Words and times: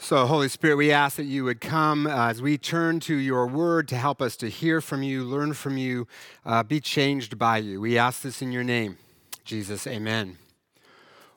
So, 0.00 0.26
Holy 0.26 0.48
Spirit, 0.48 0.76
we 0.76 0.92
ask 0.92 1.16
that 1.16 1.24
you 1.24 1.42
would 1.42 1.60
come 1.60 2.06
uh, 2.06 2.28
as 2.28 2.40
we 2.40 2.56
turn 2.56 3.00
to 3.00 3.16
your 3.16 3.48
word 3.48 3.88
to 3.88 3.96
help 3.96 4.22
us 4.22 4.36
to 4.36 4.48
hear 4.48 4.80
from 4.80 5.02
you, 5.02 5.24
learn 5.24 5.54
from 5.54 5.76
you, 5.76 6.06
uh, 6.46 6.62
be 6.62 6.80
changed 6.80 7.36
by 7.36 7.58
you. 7.58 7.80
We 7.80 7.98
ask 7.98 8.22
this 8.22 8.40
in 8.40 8.52
your 8.52 8.62
name, 8.62 8.96
Jesus. 9.44 9.88
Amen. 9.88 10.38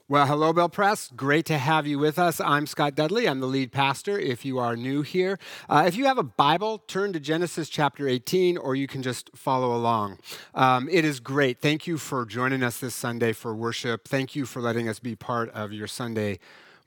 Well, 0.08 0.28
hello, 0.28 0.54
BelPres. 0.54 1.16
Great 1.16 1.48
to 1.48 1.58
have 1.58 1.88
you 1.88 1.98
with 1.98 2.20
us. 2.20 2.40
I'm 2.40 2.68
Scott 2.68 2.94
Dudley. 2.94 3.28
I'm 3.28 3.40
the 3.40 3.48
lead 3.48 3.72
pastor 3.72 4.20
if 4.20 4.46
you 4.46 4.60
are 4.60 4.76
new 4.76 5.02
here. 5.02 5.40
Uh, 5.68 5.86
if 5.88 5.96
you 5.96 6.06
have 6.06 6.20
a 6.20 6.24
Bible, 6.24 6.78
turn 6.78 7.14
to 7.14 7.20
Genesis 7.20 7.68
chapter 7.68 8.08
18, 8.08 8.58
or 8.58 8.76
you 8.76 8.86
can 8.86 9.02
just 9.02 9.32
follow 9.36 9.76
along. 9.76 10.20
Um, 10.54 10.88
it 10.92 11.04
is 11.04 11.20
great. 11.20 11.62
Thank 11.62 11.88
you 11.88 11.98
for 11.98 12.26
joining 12.26 12.62
us 12.62 12.80
this 12.80 12.94
Sunday 12.94 13.34
for 13.34 13.56
worship. 13.56 14.08
Thank 14.08 14.36
you 14.36 14.46
for 14.46 14.62
letting 14.62 14.88
us 14.88 15.00
be 15.00 15.16
part 15.16 15.50
of 15.50 15.74
your 15.74 15.88
Sunday 15.88 16.38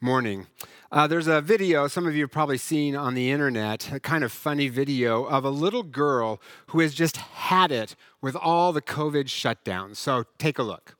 morning. 0.05 0.47
Uh, 0.93 1.07
there's 1.07 1.27
a 1.27 1.41
video 1.41 1.89
some 1.89 2.07
of 2.07 2.15
you 2.15 2.25
have 2.25 2.31
probably 2.31 2.59
seen 2.59 2.95
on 2.95 3.15
the 3.15 3.31
internet, 3.31 3.91
a 3.91 3.99
kind 3.99 4.23
of 4.23 4.31
funny 4.31 4.69
video 4.69 5.25
of 5.25 5.45
a 5.47 5.51
little 5.51 5.83
girl 5.83 6.41
who 6.69 6.81
has 6.81 6.93
just 6.95 7.17
had 7.17 7.73
it 7.73 7.97
with 8.21 8.37
all 8.37 8.73
the 8.75 8.83
COVID 8.83 9.25
shutdowns. 9.25 9.97
So 9.97 10.25
take 10.37 10.59
a 10.59 10.63
look. 10.63 10.95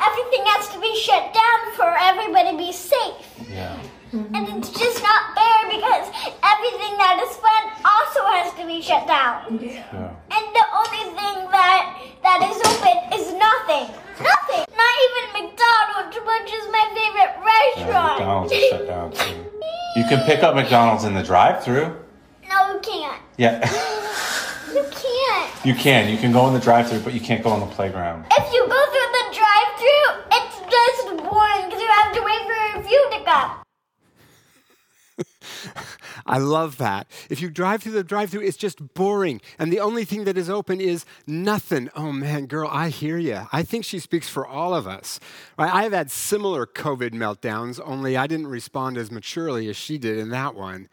Everything 0.00 0.40
has 0.46 0.68
to 0.72 0.80
be 0.80 0.96
shut 0.96 1.34
down 1.34 1.74
for 1.76 1.94
everybody 2.00 2.52
to 2.52 2.56
be 2.56 2.72
safe. 2.72 3.28
Yeah. 3.46 3.78
And 4.12 4.48
it's 4.56 4.70
just 4.70 5.02
not 5.02 5.36
fair 5.36 5.70
because 5.70 6.08
everything 6.42 6.96
that 6.96 7.20
is 7.22 7.36
fun 7.36 7.62
also 7.84 8.24
has 8.32 8.54
to 8.58 8.66
be 8.66 8.80
shut 8.80 9.06
down. 9.06 9.60
Yeah. 9.62 10.16
And 10.32 10.46
the 10.56 10.64
only 10.74 11.12
thing 11.14 11.46
that 11.52 12.00
that 12.24 12.40
is 12.50 12.56
open 12.64 13.20
is 13.20 13.32
nothing. 13.36 13.94
Nothing. 14.18 14.64
Not 14.76 14.94
even 15.06 15.24
McDonald's, 15.32 16.16
which 16.16 16.52
is 16.52 16.64
my 16.72 16.84
favorite 16.92 17.32
Yeah, 17.40 17.86
restaurant. 17.86 18.18
McDonald's 18.18 18.52
is 18.52 18.68
shut 18.68 18.86
down 18.86 19.12
too. 19.12 19.46
You 20.00 20.06
can 20.06 20.24
pick 20.24 20.42
up 20.42 20.54
McDonald's 20.54 21.04
in 21.04 21.12
the 21.12 21.22
drive-through. 21.22 21.94
no, 22.48 22.72
you 22.72 22.80
can't. 22.80 23.20
Yeah. 23.36 23.60
You 24.72 24.84
can't. 24.92 25.66
you 25.66 25.74
can. 25.74 26.08
You 26.08 26.16
can 26.16 26.32
go 26.32 26.46
in 26.46 26.54
the 26.54 26.60
drive-through, 26.60 27.00
but 27.00 27.12
you 27.12 27.20
can't 27.20 27.42
go 27.42 27.50
on 27.50 27.60
the 27.60 27.66
playground. 27.66 28.24
If 28.30 28.52
you 28.52 28.60
go 28.66 28.80
through 28.92 29.10
the 29.18 29.24
drive-through, 29.36 30.08
it's 30.32 30.60
just 30.70 31.06
boring 31.18 31.66
because 31.66 31.82
you 31.82 31.88
have 31.88 32.14
to 32.14 32.22
wait 32.22 32.40
for 32.46 32.54
your 32.54 32.82
food 32.84 33.18
to 33.18 33.24
come. 33.24 33.50
I 36.30 36.38
love 36.38 36.76
that. 36.76 37.08
If 37.28 37.42
you 37.42 37.50
drive 37.50 37.82
through 37.82 37.92
the 37.92 38.04
drive 38.04 38.30
through, 38.30 38.42
it's 38.42 38.56
just 38.56 38.94
boring. 38.94 39.40
And 39.58 39.72
the 39.72 39.80
only 39.80 40.04
thing 40.04 40.22
that 40.24 40.38
is 40.38 40.48
open 40.48 40.80
is 40.80 41.04
nothing. 41.26 41.90
Oh 41.96 42.12
man, 42.12 42.46
girl, 42.46 42.68
I 42.70 42.90
hear 42.90 43.18
you. 43.18 43.48
I 43.52 43.64
think 43.64 43.84
she 43.84 43.98
speaks 43.98 44.28
for 44.28 44.46
all 44.46 44.72
of 44.72 44.86
us. 44.86 45.18
Right? 45.58 45.74
I 45.74 45.82
have 45.82 45.92
had 45.92 46.08
similar 46.08 46.66
COVID 46.66 47.10
meltdowns, 47.10 47.80
only 47.84 48.16
I 48.16 48.28
didn't 48.28 48.46
respond 48.46 48.96
as 48.96 49.10
maturely 49.10 49.68
as 49.68 49.76
she 49.76 49.98
did 49.98 50.18
in 50.18 50.28
that 50.28 50.54
one. 50.54 50.88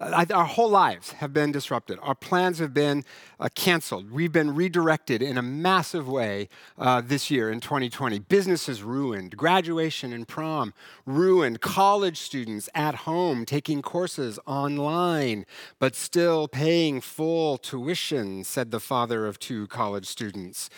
Our 0.00 0.46
whole 0.46 0.70
lives 0.70 1.12
have 1.12 1.34
been 1.34 1.52
disrupted. 1.52 1.98
Our 2.00 2.14
plans 2.14 2.58
have 2.58 2.72
been 2.72 3.04
uh, 3.38 3.50
canceled. 3.54 4.10
We've 4.10 4.32
been 4.32 4.54
redirected 4.54 5.20
in 5.20 5.36
a 5.36 5.42
massive 5.42 6.08
way 6.08 6.48
uh, 6.78 7.02
this 7.02 7.30
year 7.30 7.50
in 7.50 7.60
2020. 7.60 8.20
Businesses 8.20 8.82
ruined, 8.82 9.36
graduation 9.36 10.14
and 10.14 10.26
prom 10.26 10.72
ruined, 11.04 11.60
college 11.60 12.18
students 12.18 12.70
at 12.74 12.94
home 12.94 13.44
taking 13.44 13.82
courses 13.82 14.38
online, 14.46 15.44
but 15.78 15.94
still 15.94 16.48
paying 16.48 17.02
full 17.02 17.58
tuition, 17.58 18.42
said 18.42 18.70
the 18.70 18.80
father 18.80 19.26
of 19.26 19.38
two 19.38 19.66
college 19.66 20.06
students 20.06 20.70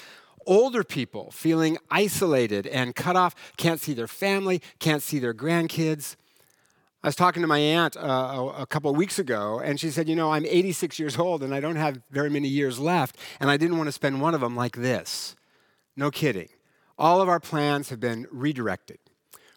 older 0.45 0.83
people 0.83 1.31
feeling 1.31 1.79
isolated 1.89 2.67
and 2.67 2.97
cut 2.97 3.15
off, 3.15 3.33
can't 3.57 3.81
see 3.81 3.95
their 3.95 4.09
family, 4.09 4.61
can't 4.81 5.01
see 5.01 5.21
their 5.21 5.33
grandkids. 5.33 6.17
I 7.05 7.09
was 7.09 7.17
talking 7.17 7.43
to 7.43 7.49
my 7.49 7.59
aunt 7.59 7.97
uh, 7.97 8.01
a, 8.01 8.63
a 8.63 8.67
couple 8.67 8.89
of 8.89 8.97
weeks 8.97 9.19
ago, 9.19 9.59
and 9.59 9.81
she 9.81 9.91
said, 9.91 10.09
You 10.09 10.15
know, 10.15 10.33
I'm 10.33 10.47
86 10.47 11.01
years 11.01 11.19
old 11.19 11.43
and 11.43 11.53
I 11.53 11.59
don't 11.59 11.75
have 11.75 12.01
very 12.13 12.31
many 12.31 12.47
years 12.47 12.79
left, 12.79 13.17
and 13.41 13.51
I 13.51 13.57
didn't 13.57 13.77
want 13.77 13.89
to 13.89 13.93
spend 13.93 14.21
one 14.21 14.35
of 14.35 14.41
them 14.41 14.55
like 14.55 14.77
this. 14.77 15.35
No 15.97 16.13
kidding. 16.13 16.49
All 16.97 17.21
of 17.21 17.29
our 17.29 17.41
plans 17.41 17.89
have 17.89 17.99
been 17.99 18.29
redirected, 18.31 18.99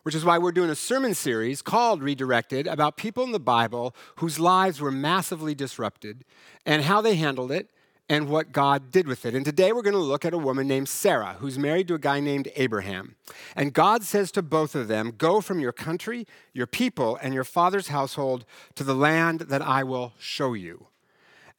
which 0.01 0.15
is 0.15 0.25
why 0.25 0.39
we're 0.39 0.51
doing 0.51 0.71
a 0.71 0.75
sermon 0.75 1.13
series 1.13 1.61
called 1.61 2.01
Redirected 2.01 2.65
about 2.65 2.97
people 2.97 3.23
in 3.23 3.31
the 3.31 3.39
Bible 3.39 3.95
whose 4.15 4.39
lives 4.39 4.81
were 4.81 4.91
massively 4.91 5.53
disrupted 5.53 6.25
and 6.65 6.81
how 6.81 6.99
they 6.99 7.15
handled 7.15 7.51
it 7.51 7.69
and 8.07 8.29
what 8.29 8.51
God 8.51 8.91
did 8.91 9.07
with 9.07 9.25
it. 9.25 9.33
And 9.33 9.43
today 9.43 9.71
we're 9.71 9.81
going 9.81 9.93
to 9.93 9.99
look 9.99 10.25
at 10.25 10.33
a 10.33 10.37
woman 10.37 10.67
named 10.67 10.89
Sarah, 10.89 11.37
who's 11.39 11.57
married 11.57 11.87
to 11.87 11.95
a 11.95 11.99
guy 11.99 12.19
named 12.19 12.49
Abraham. 12.55 13.15
And 13.55 13.73
God 13.73 14.03
says 14.03 14.31
to 14.33 14.41
both 14.41 14.75
of 14.75 14.87
them, 14.87 15.13
Go 15.17 15.41
from 15.41 15.59
your 15.59 15.71
country, 15.71 16.27
your 16.53 16.67
people, 16.67 17.17
and 17.21 17.33
your 17.33 17.43
father's 17.43 17.87
household 17.87 18.45
to 18.75 18.83
the 18.83 18.95
land 18.95 19.41
that 19.41 19.61
I 19.61 19.83
will 19.83 20.13
show 20.19 20.53
you. 20.53 20.87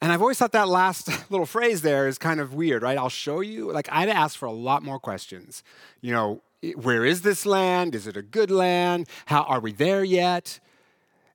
And 0.01 0.11
I've 0.11 0.21
always 0.21 0.37
thought 0.37 0.51
that 0.51 0.69
last 0.69 1.09
little 1.31 1.45
phrase 1.45 1.81
there 1.81 2.07
is 2.07 2.17
kind 2.17 2.39
of 2.39 2.53
weird, 2.53 2.83
right? 2.83 2.97
I'll 2.97 3.09
show 3.09 3.41
you. 3.41 3.71
Like, 3.71 3.89
I'd 3.91 4.09
ask 4.09 4.37
for 4.37 4.45
a 4.45 4.51
lot 4.51 4.83
more 4.83 4.99
questions. 4.99 5.63
You 6.01 6.13
know, 6.13 6.41
where 6.75 7.03
is 7.03 7.21
this 7.21 7.45
land? 7.45 7.93
Is 7.93 8.07
it 8.07 8.15
a 8.15 8.21
good 8.21 8.51
land? 8.51 9.07
How 9.25 9.43
are 9.43 9.59
we 9.59 9.73
there 9.73 10.03
yet? 10.03 10.59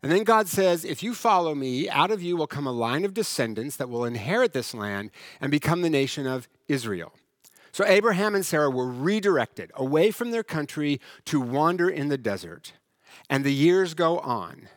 And 0.02 0.10
then 0.10 0.24
God 0.24 0.48
says, 0.48 0.84
If 0.84 1.02
you 1.02 1.14
follow 1.14 1.54
me, 1.54 1.88
out 1.88 2.10
of 2.10 2.22
you 2.22 2.36
will 2.36 2.46
come 2.46 2.66
a 2.66 2.72
line 2.72 3.04
of 3.04 3.14
descendants 3.14 3.76
that 3.76 3.88
will 3.88 4.04
inherit 4.04 4.52
this 4.52 4.74
land 4.74 5.10
and 5.40 5.50
become 5.50 5.82
the 5.82 5.90
nation 5.90 6.26
of 6.26 6.48
Israel. 6.68 7.12
So 7.70 7.86
Abraham 7.86 8.34
and 8.34 8.44
Sarah 8.44 8.70
were 8.70 8.90
redirected 8.90 9.70
away 9.74 10.10
from 10.10 10.30
their 10.30 10.42
country 10.42 11.00
to 11.26 11.40
wander 11.40 11.88
in 11.88 12.08
the 12.08 12.18
desert. 12.18 12.72
And 13.30 13.44
the 13.44 13.52
years 13.52 13.94
go 13.94 14.18
on 14.18 14.68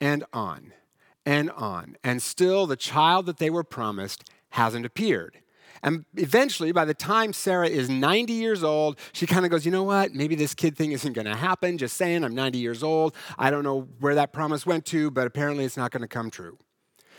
and 0.00 0.24
on 0.32 0.72
and 1.24 1.50
on. 1.50 1.96
And 2.02 2.20
still, 2.20 2.66
the 2.66 2.76
child 2.76 3.26
that 3.26 3.38
they 3.38 3.50
were 3.50 3.64
promised 3.64 4.28
hasn't 4.50 4.86
appeared. 4.86 5.38
And 5.82 6.04
eventually, 6.16 6.70
by 6.70 6.84
the 6.84 6.94
time 6.94 7.32
Sarah 7.32 7.68
is 7.68 7.88
90 7.88 8.32
years 8.32 8.62
old, 8.62 8.98
she 9.12 9.26
kind 9.26 9.44
of 9.44 9.50
goes, 9.50 9.66
you 9.66 9.72
know 9.72 9.82
what? 9.82 10.14
Maybe 10.14 10.36
this 10.36 10.54
kid 10.54 10.76
thing 10.76 10.92
isn't 10.92 11.12
going 11.12 11.26
to 11.26 11.34
happen. 11.34 11.76
Just 11.76 11.96
saying, 11.96 12.22
I'm 12.22 12.34
90 12.34 12.58
years 12.58 12.82
old. 12.82 13.14
I 13.36 13.50
don't 13.50 13.64
know 13.64 13.88
where 13.98 14.14
that 14.14 14.32
promise 14.32 14.64
went 14.64 14.86
to, 14.86 15.10
but 15.10 15.26
apparently 15.26 15.64
it's 15.64 15.76
not 15.76 15.90
going 15.90 16.02
to 16.02 16.08
come 16.08 16.30
true. 16.30 16.58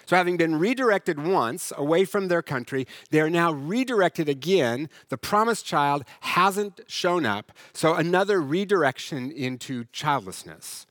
So, 0.05 0.17
having 0.17 0.35
been 0.35 0.59
redirected 0.59 1.25
once 1.25 1.71
away 1.77 2.03
from 2.03 2.27
their 2.27 2.41
country, 2.41 2.87
they 3.09 3.21
are 3.21 3.29
now 3.29 3.53
redirected 3.53 4.27
again. 4.27 4.89
The 5.07 5.17
promised 5.17 5.65
child 5.65 6.03
hasn't 6.21 6.81
shown 6.87 7.25
up, 7.25 7.53
so 7.73 7.93
another 7.93 8.41
redirection 8.41 9.31
into 9.31 9.85
childlessness. 9.93 10.87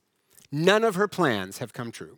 None 0.51 0.83
of 0.83 0.95
her 0.95 1.07
plans 1.07 1.59
have 1.59 1.73
come 1.73 1.91
true. 1.91 2.17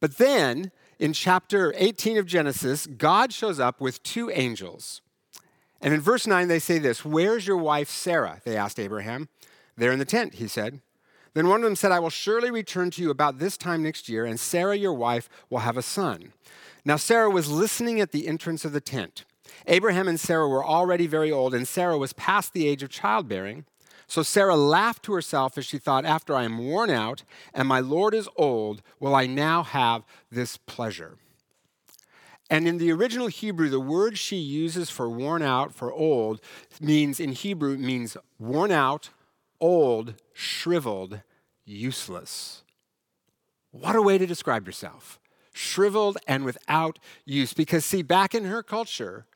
But 0.00 0.18
then, 0.18 0.70
in 0.98 1.12
chapter 1.12 1.74
18 1.76 2.18
of 2.18 2.26
Genesis, 2.26 2.86
God 2.86 3.32
shows 3.32 3.60
up 3.60 3.80
with 3.80 4.02
two 4.02 4.30
angels. 4.30 5.02
And 5.80 5.92
in 5.92 6.00
verse 6.00 6.26
9, 6.26 6.48
they 6.48 6.58
say 6.58 6.78
this 6.78 7.04
Where's 7.04 7.46
your 7.46 7.58
wife 7.58 7.90
Sarah? 7.90 8.40
They 8.44 8.56
asked 8.56 8.80
Abraham. 8.80 9.28
There 9.76 9.92
in 9.92 9.98
the 9.98 10.04
tent, 10.04 10.34
he 10.34 10.48
said. 10.48 10.80
Then 11.34 11.48
one 11.48 11.60
of 11.60 11.64
them 11.64 11.76
said, 11.76 11.92
I 11.92 12.00
will 12.00 12.08
surely 12.08 12.50
return 12.50 12.90
to 12.92 13.02
you 13.02 13.10
about 13.10 13.38
this 13.38 13.58
time 13.58 13.82
next 13.82 14.08
year, 14.08 14.24
and 14.24 14.40
Sarah, 14.40 14.74
your 14.74 14.94
wife, 14.94 15.28
will 15.50 15.58
have 15.58 15.76
a 15.76 15.82
son. 15.82 16.32
Now, 16.82 16.96
Sarah 16.96 17.28
was 17.28 17.50
listening 17.50 18.00
at 18.00 18.12
the 18.12 18.26
entrance 18.26 18.64
of 18.64 18.72
the 18.72 18.80
tent. 18.80 19.26
Abraham 19.66 20.08
and 20.08 20.18
Sarah 20.18 20.48
were 20.48 20.64
already 20.64 21.06
very 21.06 21.30
old, 21.30 21.52
and 21.52 21.68
Sarah 21.68 21.98
was 21.98 22.14
past 22.14 22.54
the 22.54 22.66
age 22.66 22.82
of 22.82 22.88
childbearing. 22.88 23.66
So 24.06 24.22
Sarah 24.22 24.56
laughed 24.56 25.02
to 25.04 25.12
herself 25.12 25.58
as 25.58 25.66
she 25.66 25.78
thought, 25.78 26.04
After 26.04 26.34
I 26.34 26.44
am 26.44 26.58
worn 26.58 26.90
out 26.90 27.22
and 27.52 27.66
my 27.66 27.80
Lord 27.80 28.14
is 28.14 28.28
old, 28.36 28.82
will 29.00 29.14
I 29.14 29.26
now 29.26 29.62
have 29.62 30.04
this 30.30 30.56
pleasure? 30.56 31.16
And 32.48 32.68
in 32.68 32.78
the 32.78 32.92
original 32.92 33.26
Hebrew, 33.26 33.68
the 33.68 33.80
word 33.80 34.16
she 34.16 34.36
uses 34.36 34.88
for 34.88 35.08
worn 35.08 35.42
out, 35.42 35.74
for 35.74 35.92
old, 35.92 36.40
means 36.80 37.18
in 37.18 37.32
Hebrew, 37.32 37.76
means 37.76 38.16
worn 38.38 38.70
out, 38.70 39.10
old, 39.60 40.14
shriveled, 40.32 41.22
useless. 41.64 42.62
What 43.72 43.96
a 43.96 44.02
way 44.02 44.16
to 44.16 44.26
describe 44.26 44.66
yourself. 44.66 45.18
Shriveled 45.52 46.18
and 46.28 46.44
without 46.44 47.00
use. 47.24 47.52
Because, 47.52 47.84
see, 47.84 48.02
back 48.02 48.34
in 48.34 48.44
her 48.44 48.62
culture, 48.62 49.26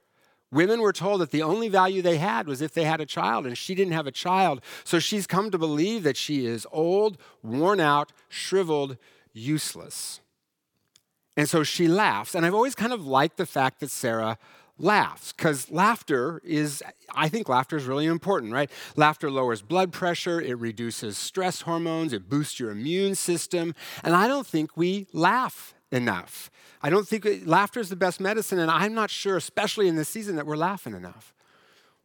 Women 0.53 0.81
were 0.81 0.93
told 0.93 1.21
that 1.21 1.31
the 1.31 1.43
only 1.43 1.69
value 1.69 2.03
they 2.03 2.19
had 2.19 2.47
was 2.47 2.61
if 2.61 2.75
they 2.75 2.85
had 2.85 3.01
a 3.01 3.07
child, 3.07 3.47
and 3.47 3.57
she 3.57 3.75
didn't 3.75 3.93
have 3.93 4.07
a 4.07 4.13
child. 4.13 4.61
So 4.85 4.99
she's 4.99 5.27
come 5.27 5.51
to 5.51 5.59
believe 5.59 6.03
that 6.03 6.17
she 6.17 6.45
is 6.45 6.67
old, 6.73 7.19
worn 7.43 7.79
out, 7.79 8.13
shriveled, 8.29 8.97
useless. 9.33 10.21
And 11.37 11.49
so 11.49 11.63
she 11.63 11.87
laughs. 11.87 12.35
And 12.35 12.45
I've 12.45 12.55
always 12.55 12.75
kind 12.75 12.93
of 12.93 13.07
liked 13.07 13.37
the 13.37 13.47
fact 13.47 13.81
that 13.81 13.91
Sarah 13.91 14.39
laughs 14.81 15.33
because 15.33 15.71
laughter 15.71 16.41
is 16.43 16.83
i 17.15 17.29
think 17.29 17.51
laughter 17.51 17.77
is 17.77 17.85
really 17.85 18.07
important 18.07 18.51
right 18.51 18.71
laughter 18.97 19.31
lowers 19.31 19.61
blood 19.61 19.93
pressure 19.93 20.41
it 20.41 20.59
reduces 20.59 21.19
stress 21.19 21.61
hormones 21.61 22.15
it 22.15 22.31
boosts 22.31 22.59
your 22.59 22.71
immune 22.71 23.15
system 23.15 23.75
and 24.03 24.15
i 24.15 24.27
don't 24.27 24.47
think 24.47 24.79
we 24.79 25.07
laugh 25.13 25.75
enough 25.93 26.51
i 26.83 26.89
don't 26.91 27.09
think 27.09 27.27
laughter 27.45 27.81
is 27.81 27.89
the 27.89 27.97
best 27.97 28.21
medicine 28.21 28.59
and 28.59 28.71
i'm 28.71 28.95
not 28.95 29.11
sure 29.11 29.37
especially 29.37 29.89
in 29.89 29.97
this 29.97 30.09
season 30.09 30.37
that 30.37 30.47
we're 30.47 30.57
laughing 30.57 30.95
enough 30.95 31.35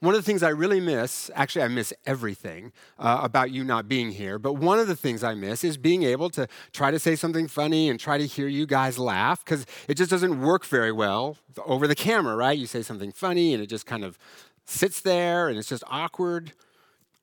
One 0.01 0.13
of 0.13 0.19
the 0.21 0.25
things 0.29 0.43
I 0.43 0.49
really 0.49 0.81
miss, 0.81 1.31
actually, 1.33 1.63
I 1.63 1.69
miss 1.69 1.93
everything 2.05 2.73
uh, 2.99 3.21
about 3.23 3.49
you 3.51 3.63
not 3.63 3.87
being 3.87 4.11
here, 4.11 4.37
but 4.37 4.53
one 4.53 4.77
of 4.77 4.87
the 4.87 4.95
things 4.95 5.23
I 5.23 5.33
miss 5.33 5.63
is 5.63 5.77
being 5.77 6.03
able 6.03 6.29
to 6.31 6.47
try 6.73 6.91
to 6.91 6.99
say 6.99 7.15
something 7.15 7.47
funny 7.47 7.89
and 7.89 7.97
try 7.97 8.17
to 8.17 8.27
hear 8.27 8.47
you 8.47 8.65
guys 8.67 8.99
laugh, 8.99 9.43
because 9.43 9.65
it 9.87 9.95
just 9.95 10.11
doesn't 10.11 10.41
work 10.41 10.65
very 10.65 10.91
well 10.91 11.37
over 11.65 11.87
the 11.87 11.95
camera, 11.95 12.35
right? 12.35 12.57
You 12.59 12.67
say 12.67 12.83
something 12.83 13.13
funny 13.13 13.53
and 13.53 13.63
it 13.63 13.67
just 13.67 13.85
kind 13.85 14.03
of 14.03 14.19
sits 14.65 14.99
there 15.01 15.47
and 15.49 15.57
it's 15.57 15.69
just 15.69 15.83
awkward. 15.89 16.51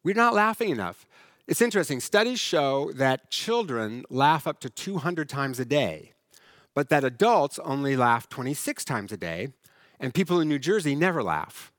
We're 0.03 0.17
not 0.25 0.33
laughing 0.35 0.71
enough. 0.71 1.07
It's 1.47 1.61
interesting. 1.61 2.01
Studies 2.01 2.41
show 2.41 2.91
that 2.95 3.31
children 3.31 4.05
laugh 4.09 4.47
up 4.47 4.59
to 4.61 4.71
200 4.71 5.29
times 5.29 5.61
a 5.61 5.67
day, 5.67 6.13
but 6.75 6.89
that 6.89 7.05
adults 7.05 7.59
only 7.61 7.97
laugh 7.97 8.29
26 8.29 8.85
times 8.85 9.13
a 9.13 9.17
day, 9.17 9.49
and 10.01 10.15
people 10.15 10.41
in 10.41 10.49
New 10.49 10.59
Jersey 10.59 10.95
never 10.95 11.23
laugh. 11.23 11.73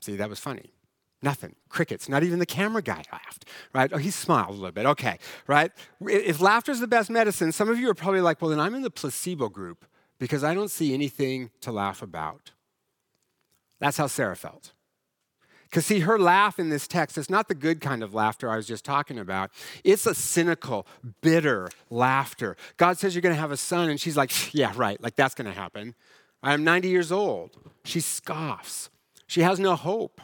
See, 0.00 0.16
that 0.16 0.28
was 0.28 0.38
funny. 0.38 0.74
Nothing. 1.22 1.54
Crickets. 1.70 2.08
Not 2.08 2.22
even 2.22 2.38
the 2.38 2.46
camera 2.46 2.82
guy 2.82 3.02
laughed, 3.10 3.46
right? 3.72 3.90
Oh, 3.92 3.96
he 3.96 4.10
smiled 4.10 4.50
a 4.50 4.52
little 4.52 4.72
bit. 4.72 4.84
Okay, 4.84 5.18
right? 5.46 5.72
If 6.02 6.40
laughter 6.40 6.70
is 6.70 6.80
the 6.80 6.86
best 6.86 7.08
medicine, 7.08 7.50
some 7.50 7.70
of 7.70 7.78
you 7.78 7.88
are 7.88 7.94
probably 7.94 8.20
like, 8.20 8.42
well, 8.42 8.50
then 8.50 8.60
I'm 8.60 8.74
in 8.74 8.82
the 8.82 8.90
placebo 8.90 9.48
group 9.48 9.86
because 10.18 10.44
I 10.44 10.52
don't 10.52 10.70
see 10.70 10.92
anything 10.92 11.50
to 11.62 11.72
laugh 11.72 12.02
about. 12.02 12.52
That's 13.80 13.96
how 13.96 14.06
Sarah 14.06 14.36
felt. 14.36 14.72
Because, 15.74 15.86
see, 15.86 15.98
her 15.98 16.20
laugh 16.20 16.60
in 16.60 16.68
this 16.68 16.86
text 16.86 17.18
is 17.18 17.28
not 17.28 17.48
the 17.48 17.54
good 17.54 17.80
kind 17.80 18.04
of 18.04 18.14
laughter 18.14 18.48
I 18.48 18.54
was 18.54 18.64
just 18.64 18.84
talking 18.84 19.18
about. 19.18 19.50
It's 19.82 20.06
a 20.06 20.14
cynical, 20.14 20.86
bitter 21.20 21.68
laughter. 21.90 22.56
God 22.76 22.96
says 22.96 23.12
you're 23.12 23.22
going 23.22 23.34
to 23.34 23.40
have 23.40 23.50
a 23.50 23.56
son, 23.56 23.90
and 23.90 24.00
she's 24.00 24.16
like, 24.16 24.54
yeah, 24.54 24.72
right, 24.76 25.02
like 25.02 25.16
that's 25.16 25.34
going 25.34 25.52
to 25.52 25.52
happen. 25.52 25.96
I'm 26.44 26.62
90 26.62 26.86
years 26.86 27.10
old. 27.10 27.56
She 27.82 27.98
scoffs. 27.98 28.88
She 29.26 29.40
has 29.40 29.58
no 29.58 29.74
hope. 29.74 30.20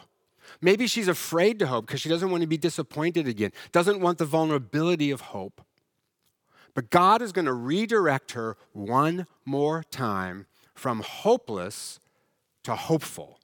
Maybe 0.61 0.87
she's 0.87 1.09
afraid 1.09 1.59
to 1.59 1.67
hope 1.67 1.85
because 1.85 1.99
she 1.99 2.07
doesn't 2.07 2.31
want 2.31 2.39
to 2.39 2.47
be 2.47 2.55
disappointed 2.57 3.27
again, 3.27 3.51
doesn't 3.73 3.99
want 3.99 4.19
the 4.19 4.25
vulnerability 4.25 5.11
of 5.11 5.19
hope. 5.19 5.59
But 6.73 6.91
God 6.91 7.21
is 7.21 7.33
going 7.33 7.43
to 7.43 7.53
redirect 7.53 8.31
her 8.31 8.55
one 8.71 9.27
more 9.43 9.83
time 9.83 10.45
from 10.75 11.01
hopeless 11.01 11.99
to 12.63 12.73
hopeful. 12.73 13.40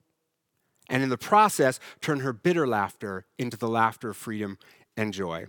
And 0.90 1.04
in 1.04 1.10
the 1.10 1.18
process, 1.18 1.80
turn 2.02 2.22
her 2.22 2.34
bitter 2.34 2.68
laughter 2.68 3.26
into 3.38 3.58
the 3.58 3.68
laughter 3.68 4.10
of 4.10 4.18
freedom 4.18 4.58
and 4.96 5.14
joy. 5.14 5.48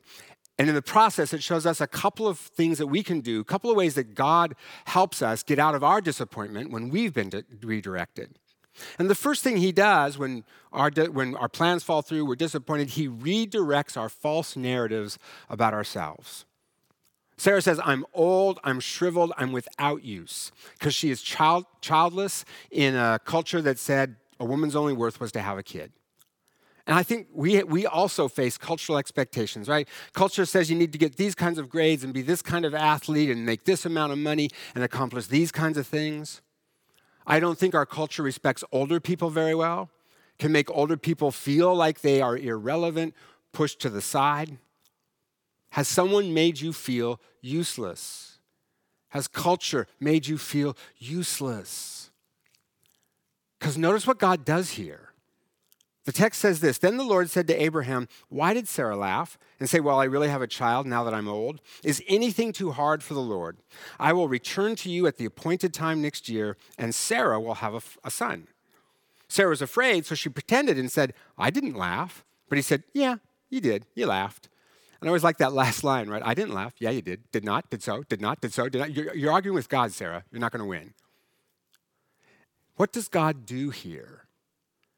And 0.59 0.69
in 0.69 0.75
the 0.75 0.83
process, 0.83 1.33
it 1.33 1.43
shows 1.43 1.67
us 1.67 1.81
a 1.81 1.87
couple 1.87 2.27
of 2.27 2.39
things 2.39 2.79
that 2.79 2.89
we 2.89 3.05
can 3.05 3.21
do, 3.21 3.41
a 3.41 3.45
couple 3.45 3.71
of 3.71 3.77
ways 3.77 3.95
that 3.95 4.15
God 4.15 4.57
helps 4.87 5.23
us 5.23 5.45
get 5.45 5.59
out 5.61 5.77
of 5.77 5.85
our 5.85 6.01
disappointment 6.01 6.73
when 6.73 6.89
we've 6.89 7.15
been 7.15 7.31
redirected. 7.63 8.39
And 8.99 9.09
the 9.09 9.15
first 9.15 9.43
thing 9.45 9.59
he 9.59 9.73
does 9.73 10.19
when 10.19 10.45
our, 10.73 10.91
when 10.91 11.37
our 11.37 11.49
plans 11.49 11.85
fall 11.85 12.03
through, 12.03 12.27
we're 12.27 12.37
disappointed, 12.37 12.91
he 12.91 13.09
redirects 13.09 13.97
our 13.97 14.09
false 14.09 14.57
narratives 14.57 15.19
about 15.49 15.75
ourselves. 15.75 16.45
Sarah 17.37 17.63
says, 17.63 17.81
I'm 17.85 18.05
old, 18.13 18.59
I'm 18.65 18.81
shriveled, 18.81 19.33
I'm 19.37 19.53
without 19.53 20.05
use, 20.05 20.51
because 20.73 20.93
she 20.93 21.11
is 21.11 21.23
child, 21.23 21.67
childless 21.81 22.45
in 22.73 22.97
a 22.97 23.21
culture 23.25 23.63
that 23.63 23.79
said 23.79 24.17
a 24.41 24.45
woman's 24.45 24.77
only 24.77 24.93
worth 24.93 25.21
was 25.21 25.33
to 25.33 25.41
have 25.41 25.59
a 25.59 25.63
kid. 25.63 25.93
And 26.87 26.97
I 26.97 27.03
think 27.03 27.27
we, 27.35 27.63
we 27.65 27.87
also 27.87 28.29
face 28.29 28.57
cultural 28.57 28.97
expectations, 28.97 29.69
right? 29.69 29.87
Culture 30.15 30.47
says 30.47 30.71
you 30.71 30.77
need 30.77 30.93
to 30.93 30.99
get 30.99 31.17
these 31.17 31.35
kinds 31.35 31.59
of 31.59 31.69
grades 31.69 32.03
and 32.03 32.15
be 32.15 32.23
this 32.23 32.41
kind 32.41 32.65
of 32.65 32.75
athlete 32.75 33.29
and 33.29 33.45
make 33.45 33.65
this 33.65 33.85
amount 33.85 34.13
of 34.13 34.19
money 34.19 34.49
and 34.75 34.83
accomplish 34.83 35.27
these 35.27 35.53
kinds 35.53 35.77
of 35.77 35.87
things. 35.87 36.41
I 37.27 37.41
don't 37.41 37.59
think 37.59 37.75
our 37.75 37.85
culture 37.85 38.23
respects 38.23 38.65
older 38.73 39.01
people 39.01 39.29
very 39.29 39.55
well, 39.55 39.91
can 40.39 40.51
make 40.51 40.71
older 40.71 40.97
people 40.97 41.31
feel 41.31 41.75
like 41.75 42.01
they 42.01 42.23
are 42.23 42.39
irrelevant, 42.39 43.15
pushed 43.53 43.81
to 43.81 43.91
the 43.91 44.01
side. 44.01 44.57
Has 45.71 45.89
someone 45.89 46.33
made 46.33 46.59
you 46.59 46.73
feel 46.73 47.21
useless? 47.43 48.39
Has 49.11 49.29
culture 49.29 49.87
made 50.01 50.27
you 50.27 50.39
feel 50.39 50.75
useless? 50.97 52.08
Because 53.59 53.77
notice 53.77 54.07
what 54.07 54.19
God 54.19 54.45
does 54.45 54.71
here. 54.71 55.09
The 56.05 56.13
text 56.13 56.41
says 56.41 56.61
this 56.61 56.79
Then 56.79 56.97
the 56.97 57.05
Lord 57.05 57.29
said 57.29 57.47
to 57.49 57.63
Abraham, 57.63 58.09
Why 58.31 58.55
did 58.55 58.67
Sarah 58.67 58.97
laugh 58.97 59.39
and 59.61 59.69
say, 59.69 59.79
Well, 59.79 60.01
I 60.01 60.05
really 60.05 60.29
have 60.29 60.41
a 60.41 60.47
child 60.47 60.87
now 60.87 61.05
that 61.05 61.13
I'm 61.13 61.29
old? 61.29 61.61
Is 61.85 62.03
anything 62.09 62.53
too 62.53 62.71
hard 62.71 63.03
for 63.03 63.13
the 63.13 63.21
Lord? 63.21 63.59
I 63.99 64.15
will 64.15 64.27
return 64.27 64.75
to 64.77 64.91
you 64.91 65.07
at 65.07 65.19
the 65.19 65.27
appointed 65.27 65.75
time 65.75 66.01
next 66.01 66.29
year, 66.29 66.57
and 66.79 66.95
Sarah 66.95 67.39
will 67.39 67.57
have 67.57 67.75
a, 67.75 67.83
a 68.05 68.11
son. 68.11 68.49
Sarah 69.29 69.51
was 69.51 69.61
afraid, 69.61 70.07
so 70.07 70.15
she 70.15 70.31
pretended 70.31 70.79
and 70.79 70.91
said, 70.91 71.13
I 71.37 71.51
didn't 71.51 71.75
laugh. 71.75 72.25
But 72.49 72.57
he 72.57 72.63
said, 72.63 72.85
Yeah, 72.95 73.17
you 73.51 73.61
did. 73.61 73.85
You 73.95 74.07
laughed. 74.07 74.49
And 75.01 75.09
I 75.09 75.11
always 75.11 75.25
like 75.25 75.37
that 75.39 75.53
last 75.53 75.85
line, 75.85 76.09
right? 76.09 76.23
I 76.25 76.33
didn't 76.33 76.55
laugh. 76.55 76.73
Yeah, 76.79 76.91
you 76.91 77.03
did. 77.03 77.31
Did 77.33 77.45
not, 77.45 77.69
did 77.71 77.83
so, 77.83 78.03
did 78.05 78.21
not, 78.21 78.41
did 78.41 78.53
so, 78.53 78.69
did 78.69 78.79
not. 78.79 78.93
You're, 78.93 79.15
you're 79.15 79.33
arguing 79.33 79.55
with 79.55 79.69
God, 79.69 79.93
Sarah. 79.93 80.25
You're 80.33 80.41
not 80.41 80.53
going 80.53 80.61
to 80.61 80.67
win. 80.67 80.95
What 82.79 82.93
does 82.93 83.09
God 83.09 83.45
do 83.45 83.71
here? 83.71 84.25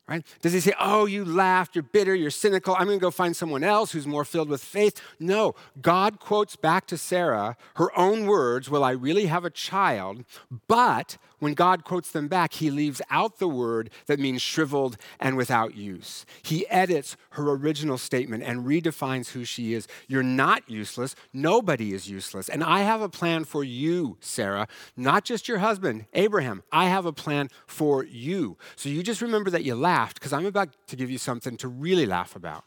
Right? 0.06 0.26
Does 0.42 0.52
he 0.52 0.60
say, 0.60 0.74
Oh, 0.78 1.06
you 1.06 1.24
laughed, 1.24 1.74
you're 1.74 1.82
bitter, 1.82 2.14
you're 2.14 2.30
cynical, 2.30 2.74
I'm 2.74 2.88
to 2.88 2.98
go 2.98 3.10
find 3.10 3.34
someone 3.34 3.64
else 3.64 3.92
who's 3.92 4.06
more 4.06 4.24
filled 4.24 4.50
with 4.50 4.62
faith? 4.62 5.00
No. 5.18 5.54
God 5.80 6.20
quotes 6.20 6.56
back 6.56 6.86
to 6.88 6.98
Sarah 6.98 7.56
her 7.76 7.96
own 7.98 8.26
words, 8.26 8.68
Will 8.68 8.84
I 8.84 8.90
really 8.90 9.26
have 9.26 9.44
a 9.44 9.50
child? 9.50 10.24
But 10.68 11.16
when 11.40 11.54
God 11.54 11.84
quotes 11.84 12.10
them 12.10 12.28
back, 12.28 12.54
he 12.54 12.70
leaves 12.70 13.02
out 13.10 13.38
the 13.38 13.48
word 13.48 13.90
that 14.06 14.20
means 14.20 14.40
shriveled 14.40 14.96
and 15.18 15.36
without 15.36 15.74
use. 15.74 16.24
He 16.42 16.68
edits 16.68 17.16
her 17.30 17.50
original 17.50 17.98
statement 17.98 18.44
and 18.44 18.64
redefines 18.64 19.30
who 19.30 19.44
she 19.44 19.74
is. 19.74 19.88
You're 20.06 20.22
not 20.22 20.68
useless. 20.70 21.16
Nobody 21.32 21.92
is 21.92 22.08
useless. 22.08 22.48
And 22.48 22.62
I 22.62 22.80
have 22.80 23.00
a 23.02 23.08
plan 23.08 23.44
for 23.44 23.64
you, 23.64 24.16
Sarah, 24.20 24.68
not 24.96 25.24
just 25.24 25.48
your 25.48 25.58
husband, 25.58 26.06
Abraham. 26.12 26.62
I 26.70 26.86
have 26.86 27.06
a 27.06 27.12
plan 27.12 27.48
for 27.66 28.04
you. 28.04 28.56
So 28.76 28.88
you 28.88 29.02
just 29.02 29.22
remember 29.22 29.50
that 29.50 29.64
you 29.64 29.74
laughed 29.74 30.20
because 30.20 30.32
I'm 30.32 30.46
about 30.46 30.68
to 30.88 30.96
give 30.96 31.10
you 31.10 31.18
something 31.18 31.56
to 31.56 31.68
really 31.68 32.06
laugh 32.06 32.36
about. 32.36 32.64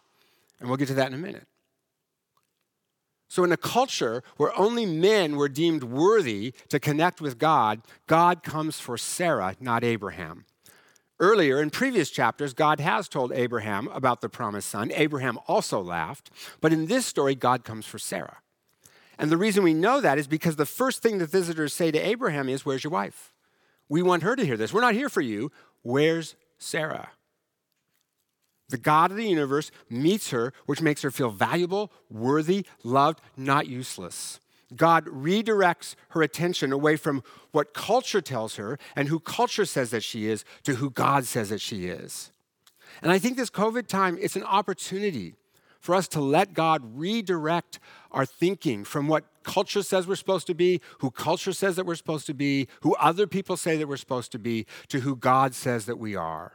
And 0.59 0.67
we'll 0.67 0.77
get 0.77 0.87
to 0.89 0.93
that 0.95 1.07
in 1.07 1.13
a 1.13 1.17
minute. 1.17 1.47
So, 3.33 3.43
in 3.43 3.51
a 3.51 3.57
culture 3.57 4.21
where 4.37 4.55
only 4.55 4.85
men 4.85 5.37
were 5.37 5.49
deemed 5.49 5.83
worthy 5.83 6.53
to 6.69 6.79
connect 6.79 7.19
with 7.19 7.39
God, 7.39 7.81
God 8.05 8.43
comes 8.43 8.79
for 8.79 8.95
Sarah, 8.95 9.55
not 9.59 9.83
Abraham. 9.83 10.45
Earlier 11.19 11.59
in 11.59 11.71
previous 11.71 12.11
chapters, 12.11 12.53
God 12.53 12.79
has 12.79 13.09
told 13.09 13.31
Abraham 13.31 13.87
about 13.87 14.21
the 14.21 14.29
promised 14.29 14.69
son. 14.69 14.91
Abraham 14.93 15.39
also 15.47 15.81
laughed. 15.81 16.29
But 16.61 16.73
in 16.73 16.85
this 16.85 17.07
story, 17.07 17.33
God 17.33 17.63
comes 17.63 17.87
for 17.87 17.97
Sarah. 17.97 18.37
And 19.17 19.31
the 19.31 19.37
reason 19.37 19.63
we 19.63 19.73
know 19.73 19.99
that 19.99 20.19
is 20.19 20.27
because 20.27 20.57
the 20.57 20.67
first 20.67 21.01
thing 21.01 21.17
the 21.17 21.25
visitors 21.25 21.73
say 21.73 21.89
to 21.89 21.97
Abraham 21.97 22.47
is, 22.47 22.67
Where's 22.67 22.83
your 22.83 22.91
wife? 22.91 23.33
We 23.89 24.03
want 24.03 24.21
her 24.21 24.35
to 24.35 24.45
hear 24.45 24.57
this. 24.57 24.71
We're 24.71 24.81
not 24.81 24.93
here 24.93 25.09
for 25.09 25.21
you. 25.21 25.51
Where's 25.81 26.35
Sarah? 26.59 27.09
The 28.73 28.79
God 28.79 29.11
of 29.11 29.17
the 29.17 29.29
universe 29.29 29.69
meets 29.87 30.31
her, 30.31 30.51
which 30.65 30.81
makes 30.81 31.03
her 31.03 31.11
feel 31.11 31.29
valuable, 31.29 31.91
worthy, 32.09 32.65
loved, 32.83 33.21
not 33.37 33.67
useless. 33.67 34.39
God 34.75 35.05
redirects 35.05 35.93
her 36.09 36.23
attention 36.23 36.71
away 36.71 36.95
from 36.95 37.21
what 37.51 37.75
culture 37.75 38.19
tells 38.19 38.55
her 38.55 38.79
and 38.95 39.09
who 39.09 39.19
culture 39.19 39.65
says 39.65 39.91
that 39.91 40.01
she 40.01 40.25
is 40.25 40.43
to 40.63 40.77
who 40.77 40.89
God 40.89 41.25
says 41.25 41.49
that 41.49 41.61
she 41.61 41.85
is. 41.85 42.31
And 43.03 43.11
I 43.11 43.19
think 43.19 43.37
this 43.37 43.51
COVID 43.51 43.85
time, 43.85 44.17
it's 44.19 44.35
an 44.35 44.43
opportunity 44.43 45.35
for 45.79 45.93
us 45.93 46.07
to 46.07 46.19
let 46.19 46.55
God 46.55 46.81
redirect 46.95 47.77
our 48.09 48.25
thinking 48.25 48.83
from 48.85 49.07
what 49.07 49.25
culture 49.43 49.83
says 49.83 50.07
we're 50.07 50.15
supposed 50.15 50.47
to 50.47 50.55
be, 50.55 50.81
who 50.97 51.11
culture 51.11 51.53
says 51.53 51.75
that 51.75 51.85
we're 51.85 51.93
supposed 51.93 52.25
to 52.25 52.33
be, 52.33 52.67
who 52.81 52.95
other 52.95 53.27
people 53.27 53.55
say 53.55 53.77
that 53.77 53.87
we're 53.87 53.97
supposed 53.97 54.31
to 54.31 54.39
be, 54.39 54.65
to 54.87 55.01
who 55.01 55.15
God 55.15 55.53
says 55.53 55.85
that 55.85 55.99
we 55.99 56.15
are. 56.15 56.53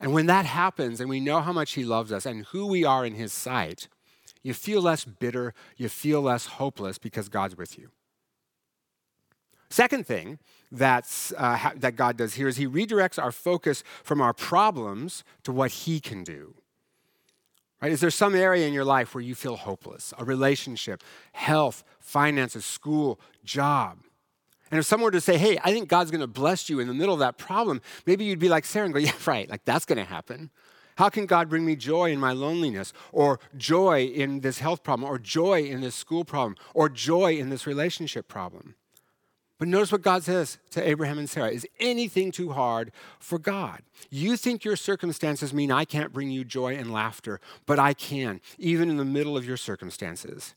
And 0.00 0.12
when 0.12 0.26
that 0.26 0.46
happens 0.46 1.00
and 1.00 1.10
we 1.10 1.20
know 1.20 1.40
how 1.40 1.52
much 1.52 1.72
He 1.72 1.84
loves 1.84 2.12
us 2.12 2.24
and 2.26 2.46
who 2.46 2.66
we 2.66 2.84
are 2.84 3.04
in 3.04 3.14
His 3.14 3.32
sight, 3.32 3.88
you 4.42 4.54
feel 4.54 4.80
less 4.80 5.04
bitter, 5.04 5.54
you 5.76 5.88
feel 5.88 6.22
less 6.22 6.46
hopeless 6.46 6.98
because 6.98 7.28
God's 7.28 7.56
with 7.56 7.78
you. 7.78 7.90
Second 9.70 10.06
thing 10.06 10.38
that's, 10.70 11.32
uh, 11.36 11.70
that 11.76 11.96
God 11.96 12.16
does 12.16 12.34
here 12.34 12.48
is 12.48 12.56
He 12.56 12.66
redirects 12.66 13.22
our 13.22 13.32
focus 13.32 13.82
from 14.02 14.20
our 14.20 14.32
problems 14.32 15.24
to 15.42 15.52
what 15.52 15.70
He 15.70 16.00
can 16.00 16.22
do. 16.24 16.54
Right? 17.82 17.92
Is 17.92 18.00
there 18.00 18.10
some 18.10 18.34
area 18.34 18.66
in 18.66 18.72
your 18.72 18.84
life 18.84 19.14
where 19.14 19.22
you 19.22 19.34
feel 19.34 19.56
hopeless? 19.56 20.12
A 20.18 20.24
relationship, 20.24 21.02
health, 21.32 21.84
finances, 22.00 22.64
school, 22.64 23.20
job. 23.44 23.98
And 24.70 24.78
if 24.78 24.86
someone 24.86 25.06
were 25.06 25.12
to 25.12 25.20
say, 25.20 25.38
hey, 25.38 25.58
I 25.64 25.72
think 25.72 25.88
God's 25.88 26.10
going 26.10 26.20
to 26.20 26.26
bless 26.26 26.68
you 26.68 26.80
in 26.80 26.88
the 26.88 26.94
middle 26.94 27.14
of 27.14 27.20
that 27.20 27.38
problem, 27.38 27.80
maybe 28.06 28.24
you'd 28.24 28.38
be 28.38 28.48
like 28.48 28.64
Sarah 28.64 28.84
and 28.84 28.94
go, 28.94 29.00
yeah, 29.00 29.12
right, 29.26 29.48
like 29.48 29.64
that's 29.64 29.84
going 29.84 29.98
to 29.98 30.04
happen. 30.04 30.50
How 30.96 31.08
can 31.08 31.26
God 31.26 31.48
bring 31.48 31.64
me 31.64 31.76
joy 31.76 32.10
in 32.10 32.18
my 32.18 32.32
loneliness, 32.32 32.92
or 33.12 33.38
joy 33.56 34.06
in 34.06 34.40
this 34.40 34.58
health 34.58 34.82
problem, 34.82 35.08
or 35.08 35.16
joy 35.16 35.62
in 35.62 35.80
this 35.80 35.94
school 35.94 36.24
problem, 36.24 36.56
or 36.74 36.88
joy 36.88 37.36
in 37.36 37.50
this 37.50 37.68
relationship 37.68 38.26
problem? 38.26 38.74
But 39.58 39.68
notice 39.68 39.90
what 39.90 40.02
God 40.02 40.22
says 40.22 40.58
to 40.70 40.88
Abraham 40.88 41.18
and 41.18 41.28
Sarah 41.28 41.50
Is 41.50 41.66
anything 41.80 42.30
too 42.30 42.50
hard 42.50 42.92
for 43.18 43.38
God? 43.38 43.82
You 44.10 44.36
think 44.36 44.64
your 44.64 44.76
circumstances 44.76 45.52
mean 45.52 45.70
I 45.70 45.84
can't 45.84 46.12
bring 46.12 46.30
you 46.30 46.44
joy 46.44 46.76
and 46.76 46.92
laughter, 46.92 47.40
but 47.66 47.78
I 47.78 47.92
can, 47.92 48.40
even 48.58 48.88
in 48.88 48.96
the 48.96 49.04
middle 49.04 49.36
of 49.36 49.44
your 49.44 49.56
circumstances. 49.56 50.54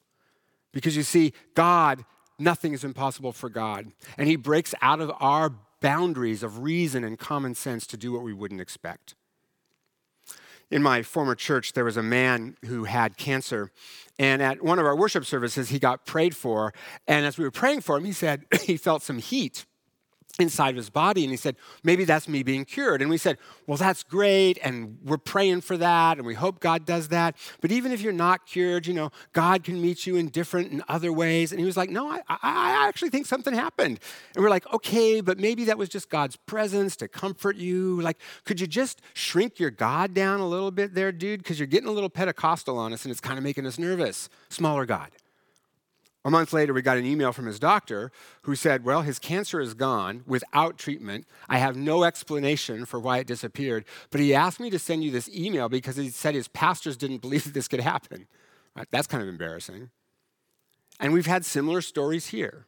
Because 0.72 0.96
you 0.96 1.04
see, 1.04 1.34
God, 1.56 2.06
nothing 2.42 2.74
is 2.74 2.84
impossible 2.84 3.32
for 3.32 3.50
God. 3.50 3.92
And 4.18 4.28
He 4.28 4.36
breaks 4.36 4.74
out 4.82 5.00
of 5.00 5.12
our 5.20 5.54
boundaries 5.80 6.44
of 6.44 6.60
reason 6.60 7.04
and 7.04 7.18
common 7.18 7.56
sense 7.56 7.88
to 7.88 7.98
do 7.98 8.12
what 8.12 8.24
we 8.24 8.34
wouldn't 8.34 8.62
expect. 8.62 9.16
In 10.70 10.82
my 10.82 11.04
former 11.04 11.36
church, 11.36 11.74
there 11.74 11.84
was 11.84 11.98
a 11.98 12.04
man 12.04 12.56
who 12.66 12.86
had 12.86 13.18
cancer, 13.18 13.72
and 14.18 14.42
at 14.42 14.64
one 14.64 14.80
of 14.80 14.86
our 14.86 14.96
worship 14.96 15.26
services, 15.26 15.70
he 15.70 15.80
got 15.80 16.06
prayed 16.06 16.36
for. 16.36 16.74
And 17.08 17.26
as 17.26 17.38
we 17.38 17.44
were 17.44 17.52
praying 17.52 17.82
for 17.82 17.98
him, 17.98 18.06
he 18.06 18.14
said 18.14 18.46
he 18.62 18.78
felt 18.78 19.04
some 19.04 19.18
heat 19.18 19.66
inside 20.40 20.72
of 20.72 20.76
his 20.78 20.90
body. 20.90 21.24
And 21.24 21.32
he 21.32 21.38
said, 21.38 21.56
maybe 21.84 22.04
that's 22.04 22.28
me 22.28 22.44
being 22.44 22.66
cured. 22.66 23.02
And 23.02 23.10
we 23.10 23.18
said, 23.18 23.38
well, 23.68 23.78
that's 23.78 24.04
great. 24.04 24.58
And 24.64 24.98
we're 25.04 25.18
praying 25.18 25.62
for 25.62 25.78
that. 25.78 26.18
And 26.18 26.26
we 26.26 26.34
hope 26.34 26.60
God 26.60 26.86
does 26.86 27.10
that. 27.10 27.36
But 27.62 27.72
even 27.72 27.92
if 27.92 28.02
you're 28.02 28.14
not 28.14 28.46
cured, 28.46 28.88
you 28.88 28.94
know, 28.94 29.12
God 29.34 29.64
can 29.64 29.82
meet 29.82 30.06
you 30.06 30.16
in 30.16 30.30
different 30.30 30.72
and 30.72 30.84
other 30.88 31.12
ways. 31.14 31.52
And 31.52 31.60
he 31.60 31.66
was 31.66 31.78
like, 31.78 31.90
no, 31.90 32.10
I, 32.10 32.22
I 32.28 32.88
actually 32.88 33.10
think 33.10 33.26
something 33.26 33.54
happened. 33.54 34.00
And 34.36 34.44
we're 34.44 34.50
like, 34.50 34.72
okay, 34.74 35.22
but 35.22 35.40
maybe 35.40 35.66
that 35.66 35.78
was 35.78 35.90
just 35.90 36.10
God's 36.10 36.36
presence 36.36 36.96
to 36.98 37.08
comfort 37.08 37.56
you. 37.56 38.02
Like, 38.02 38.18
could 38.46 38.60
you 38.60 38.68
just 38.68 39.02
shrink 39.14 39.60
your 39.60 39.72
God 39.72 40.14
down 40.14 40.40
a 40.40 40.48
little 40.48 40.72
bit 40.72 40.94
there, 40.94 41.12
dude? 41.12 41.42
Because 41.42 41.60
you're 41.60 41.68
getting 41.68 41.90
a 41.90 41.92
little 41.92 42.10
Pentecostal 42.10 42.78
on 42.78 42.94
us 42.94 43.06
and 43.06 43.12
it's 43.12 43.22
kind 43.22 43.38
of 43.38 43.44
making 43.44 43.66
us 43.66 43.78
nervous. 43.78 44.30
Smaller 44.50 44.86
God. 44.86 45.12
A 46.24 46.30
month 46.30 46.54
later, 46.54 46.72
we 46.74 46.84
got 46.84 46.98
an 46.98 47.06
email 47.06 47.32
from 47.32 47.48
his 47.48 47.60
doctor 47.60 48.12
who 48.44 48.56
said, 48.56 48.84
Well, 48.84 49.02
his 49.02 49.18
cancer 49.18 49.60
is 49.60 49.74
gone 49.74 50.24
without 50.28 50.78
treatment. 50.78 51.26
I 51.50 51.58
have 51.58 51.76
no 51.76 52.04
explanation 52.04 52.86
for 52.86 53.00
why 53.00 53.18
it 53.18 53.28
disappeared, 53.28 53.86
but 54.12 54.22
he 54.22 54.34
asked 54.34 54.60
me 54.60 54.70
to 54.70 54.78
send 54.78 55.04
you 55.04 55.10
this 55.10 55.30
email 55.30 55.68
because 55.68 55.96
he 55.96 56.10
said 56.10 56.36
his 56.36 56.48
pastors 56.48 56.96
didn't 56.96 57.22
believe 57.22 57.46
that 57.46 57.54
this 57.56 57.68
could 57.68 57.80
happen. 57.80 58.28
That's 58.92 59.08
kind 59.08 59.24
of 59.24 59.30
embarrassing. 59.30 59.90
And 61.00 61.14
we've 61.14 61.26
had 61.26 61.44
similar 61.44 61.82
stories 61.82 62.28
here. 62.28 62.68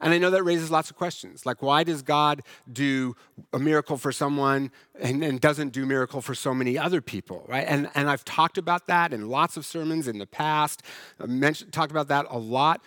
And 0.00 0.12
I 0.12 0.18
know 0.18 0.30
that 0.30 0.42
raises 0.42 0.70
lots 0.70 0.90
of 0.90 0.96
questions. 0.96 1.46
Like, 1.46 1.62
why 1.62 1.84
does 1.84 2.02
God 2.02 2.42
do 2.70 3.16
a 3.52 3.58
miracle 3.58 3.96
for 3.96 4.12
someone 4.12 4.70
and, 4.98 5.22
and, 5.24 5.40
doesn't 5.40 5.70
do 5.70 5.86
miracle 5.86 6.20
for 6.20 6.34
so 6.34 6.54
many 6.54 6.78
other 6.78 7.00
people, 7.00 7.44
right? 7.48 7.64
And, 7.66 7.90
and 7.94 8.08
I've 8.08 8.24
talked 8.24 8.58
about 8.58 8.86
that 8.86 9.12
in 9.12 9.28
lots 9.28 9.56
of 9.56 9.64
sermons 9.64 10.08
in 10.08 10.18
the 10.18 10.26
past, 10.26 10.82
I 11.20 11.26
mentioned, 11.26 11.72
talked 11.72 11.90
about 11.90 12.08
that 12.08 12.26
a 12.28 12.38
lot. 12.38 12.82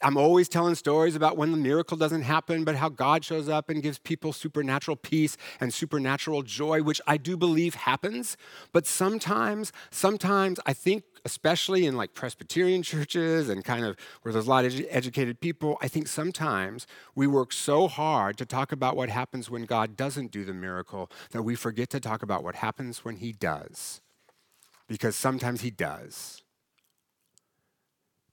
I'm 0.00 0.16
always 0.16 0.48
telling 0.48 0.74
stories 0.76 1.16
about 1.16 1.36
when 1.36 1.50
the 1.50 1.56
miracle 1.56 1.96
doesn't 1.96 2.22
happen, 2.22 2.64
but 2.64 2.76
how 2.76 2.88
God 2.88 3.24
shows 3.24 3.48
up 3.48 3.68
and 3.68 3.82
gives 3.82 3.98
people 3.98 4.32
supernatural 4.32 4.96
peace 4.96 5.36
and 5.60 5.74
supernatural 5.74 6.42
joy, 6.42 6.82
which 6.82 7.00
I 7.06 7.16
do 7.16 7.36
believe 7.36 7.74
happens. 7.74 8.36
But 8.72 8.86
sometimes, 8.86 9.72
sometimes 9.90 10.60
I 10.66 10.72
think, 10.72 11.04
especially 11.24 11.86
in 11.86 11.96
like 11.96 12.14
Presbyterian 12.14 12.82
churches 12.82 13.48
and 13.48 13.64
kind 13.64 13.84
of 13.84 13.96
where 14.22 14.32
there's 14.32 14.46
a 14.46 14.50
lot 14.50 14.64
of 14.64 14.80
educated 14.88 15.40
people, 15.40 15.78
I 15.82 15.88
think 15.88 16.06
sometimes 16.06 16.86
we 17.14 17.26
work 17.26 17.52
so 17.52 17.88
hard 17.88 18.36
to 18.38 18.46
talk 18.46 18.70
about 18.70 18.96
what 18.96 19.08
happens 19.08 19.50
when 19.50 19.64
God 19.64 19.96
doesn't 19.96 20.30
do 20.30 20.44
the 20.44 20.54
miracle 20.54 21.10
that 21.32 21.42
we 21.42 21.56
forget 21.56 21.90
to 21.90 22.00
talk 22.00 22.22
about 22.22 22.44
what 22.44 22.56
happens 22.56 23.04
when 23.04 23.16
He 23.16 23.32
does. 23.32 24.00
Because 24.86 25.16
sometimes 25.16 25.62
He 25.62 25.70
does. 25.70 26.42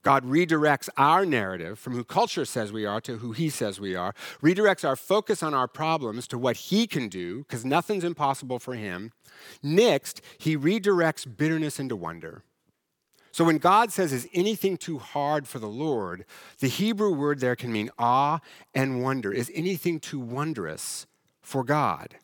God 0.06 0.24
redirects 0.24 0.88
our 0.96 1.26
narrative 1.26 1.80
from 1.80 1.94
who 1.94 2.04
culture 2.04 2.44
says 2.44 2.70
we 2.70 2.86
are 2.86 3.00
to 3.00 3.16
who 3.16 3.32
He 3.32 3.50
says 3.50 3.80
we 3.80 3.96
are, 3.96 4.14
redirects 4.40 4.86
our 4.86 4.94
focus 4.94 5.42
on 5.42 5.52
our 5.52 5.66
problems 5.66 6.28
to 6.28 6.38
what 6.38 6.56
He 6.56 6.86
can 6.86 7.08
do, 7.08 7.38
because 7.38 7.64
nothing's 7.64 8.04
impossible 8.04 8.60
for 8.60 8.74
Him. 8.74 9.10
Next, 9.64 10.20
He 10.38 10.56
redirects 10.56 11.26
bitterness 11.36 11.80
into 11.80 11.96
wonder. 11.96 12.44
So 13.32 13.42
when 13.42 13.58
God 13.58 13.90
says, 13.90 14.12
Is 14.12 14.28
anything 14.32 14.76
too 14.76 14.98
hard 15.00 15.48
for 15.48 15.58
the 15.58 15.66
Lord? 15.66 16.24
the 16.60 16.68
Hebrew 16.68 17.12
word 17.12 17.40
there 17.40 17.56
can 17.56 17.72
mean 17.72 17.90
awe 17.98 18.38
and 18.72 19.02
wonder. 19.02 19.32
Is 19.32 19.50
anything 19.56 19.98
too 19.98 20.20
wondrous 20.20 21.08
for 21.42 21.64
God? 21.64 22.14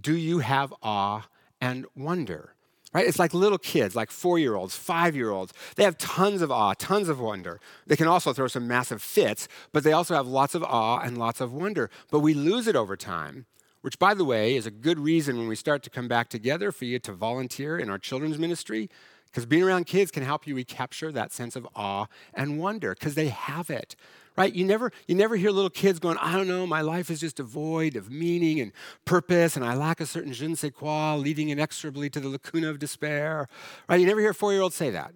Do 0.00 0.14
you 0.14 0.38
have 0.38 0.72
awe 0.80 1.26
and 1.60 1.86
wonder? 1.96 2.54
Right? 2.94 3.06
It's 3.06 3.18
like 3.18 3.34
little 3.34 3.58
kids, 3.58 3.94
like 3.94 4.10
four 4.10 4.38
year 4.38 4.54
olds, 4.54 4.74
five 4.74 5.14
year 5.14 5.30
olds. 5.30 5.52
They 5.76 5.84
have 5.84 5.98
tons 5.98 6.40
of 6.40 6.50
awe, 6.50 6.72
tons 6.72 7.10
of 7.10 7.20
wonder. 7.20 7.60
They 7.86 7.96
can 7.96 8.06
also 8.06 8.32
throw 8.32 8.48
some 8.48 8.66
massive 8.66 9.02
fits, 9.02 9.46
but 9.72 9.84
they 9.84 9.92
also 9.92 10.14
have 10.14 10.26
lots 10.26 10.54
of 10.54 10.62
awe 10.64 10.98
and 10.98 11.18
lots 11.18 11.42
of 11.42 11.52
wonder. 11.52 11.90
But 12.10 12.20
we 12.20 12.32
lose 12.32 12.66
it 12.66 12.76
over 12.76 12.96
time, 12.96 13.44
which, 13.82 13.98
by 13.98 14.14
the 14.14 14.24
way, 14.24 14.56
is 14.56 14.64
a 14.64 14.70
good 14.70 14.98
reason 14.98 15.36
when 15.36 15.48
we 15.48 15.54
start 15.54 15.82
to 15.82 15.90
come 15.90 16.08
back 16.08 16.30
together 16.30 16.72
for 16.72 16.86
you 16.86 16.98
to 17.00 17.12
volunteer 17.12 17.78
in 17.78 17.90
our 17.90 17.98
children's 17.98 18.38
ministry, 18.38 18.88
because 19.26 19.44
being 19.44 19.62
around 19.62 19.84
kids 19.84 20.10
can 20.10 20.22
help 20.22 20.46
you 20.46 20.54
recapture 20.54 21.12
that 21.12 21.30
sense 21.30 21.56
of 21.56 21.68
awe 21.76 22.06
and 22.32 22.58
wonder, 22.58 22.94
because 22.94 23.14
they 23.14 23.28
have 23.28 23.68
it 23.68 23.96
right? 24.38 24.54
You 24.54 24.64
never, 24.64 24.92
you 25.08 25.16
never 25.16 25.34
hear 25.34 25.50
little 25.50 25.68
kids 25.68 25.98
going, 25.98 26.16
I 26.18 26.32
don't 26.36 26.46
know, 26.46 26.64
my 26.64 26.80
life 26.80 27.10
is 27.10 27.18
just 27.18 27.36
devoid 27.36 27.96
of 27.96 28.08
meaning 28.08 28.60
and 28.60 28.72
purpose, 29.04 29.56
and 29.56 29.64
I 29.64 29.74
lack 29.74 30.00
a 30.00 30.06
certain 30.06 30.32
je 30.32 30.46
ne 30.46 30.54
sais 30.54 30.70
quoi, 30.70 31.16
leading 31.16 31.48
inexorably 31.48 32.08
to 32.10 32.20
the 32.20 32.28
lacuna 32.28 32.70
of 32.70 32.78
despair, 32.78 33.48
right? 33.88 33.98
You 33.98 34.06
never 34.06 34.20
hear 34.20 34.32
four 34.32 34.52
year 34.52 34.62
olds 34.62 34.76
say 34.76 34.90
that. 34.90 35.12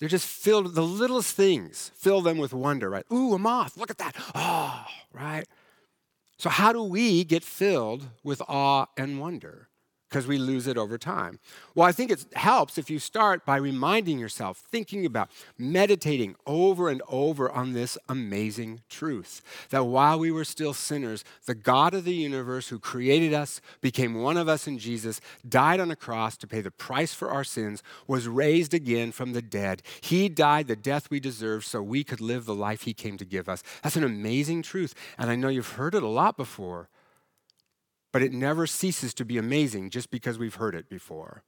They're 0.00 0.08
just 0.08 0.26
filled, 0.26 0.74
the 0.74 0.82
littlest 0.82 1.36
things 1.36 1.92
fill 1.94 2.20
them 2.20 2.36
with 2.36 2.52
wonder, 2.52 2.90
right? 2.90 3.04
Ooh, 3.12 3.34
a 3.34 3.38
moth, 3.38 3.76
look 3.76 3.90
at 3.90 3.98
that. 3.98 4.16
Oh, 4.34 4.84
right? 5.12 5.46
So, 6.36 6.50
how 6.50 6.72
do 6.72 6.82
we 6.82 7.22
get 7.22 7.44
filled 7.44 8.08
with 8.24 8.42
awe 8.48 8.86
and 8.96 9.20
wonder? 9.20 9.68
Because 10.12 10.26
we 10.26 10.36
lose 10.36 10.66
it 10.66 10.76
over 10.76 10.98
time. 10.98 11.38
Well, 11.74 11.88
I 11.88 11.92
think 11.92 12.10
it 12.10 12.26
helps 12.34 12.76
if 12.76 12.90
you 12.90 12.98
start 12.98 13.46
by 13.46 13.56
reminding 13.56 14.18
yourself, 14.18 14.58
thinking 14.58 15.06
about, 15.06 15.30
meditating 15.56 16.36
over 16.46 16.90
and 16.90 17.00
over 17.08 17.50
on 17.50 17.72
this 17.72 17.96
amazing 18.10 18.82
truth 18.90 19.40
that 19.70 19.86
while 19.86 20.18
we 20.18 20.30
were 20.30 20.44
still 20.44 20.74
sinners, 20.74 21.24
the 21.46 21.54
God 21.54 21.94
of 21.94 22.04
the 22.04 22.12
universe 22.12 22.68
who 22.68 22.78
created 22.78 23.32
us, 23.32 23.62
became 23.80 24.20
one 24.20 24.36
of 24.36 24.50
us 24.50 24.66
in 24.66 24.78
Jesus, 24.78 25.18
died 25.48 25.80
on 25.80 25.90
a 25.90 25.96
cross 25.96 26.36
to 26.36 26.46
pay 26.46 26.60
the 26.60 26.70
price 26.70 27.14
for 27.14 27.30
our 27.30 27.42
sins, 27.42 27.82
was 28.06 28.28
raised 28.28 28.74
again 28.74 29.12
from 29.12 29.32
the 29.32 29.40
dead. 29.40 29.80
He 30.02 30.28
died 30.28 30.66
the 30.66 30.76
death 30.76 31.08
we 31.08 31.20
deserved 31.20 31.64
so 31.64 31.80
we 31.80 32.04
could 32.04 32.20
live 32.20 32.44
the 32.44 32.54
life 32.54 32.82
he 32.82 32.92
came 32.92 33.16
to 33.16 33.24
give 33.24 33.48
us. 33.48 33.62
That's 33.82 33.96
an 33.96 34.04
amazing 34.04 34.60
truth. 34.60 34.94
And 35.16 35.30
I 35.30 35.36
know 35.36 35.48
you've 35.48 35.72
heard 35.72 35.94
it 35.94 36.02
a 36.02 36.08
lot 36.08 36.36
before 36.36 36.90
but 38.12 38.22
it 38.22 38.32
never 38.32 38.66
ceases 38.66 39.14
to 39.14 39.24
be 39.24 39.38
amazing 39.38 39.90
just 39.90 40.10
because 40.10 40.38
we've 40.38 40.56
heard 40.56 40.74
it 40.74 40.88
before. 40.88 41.42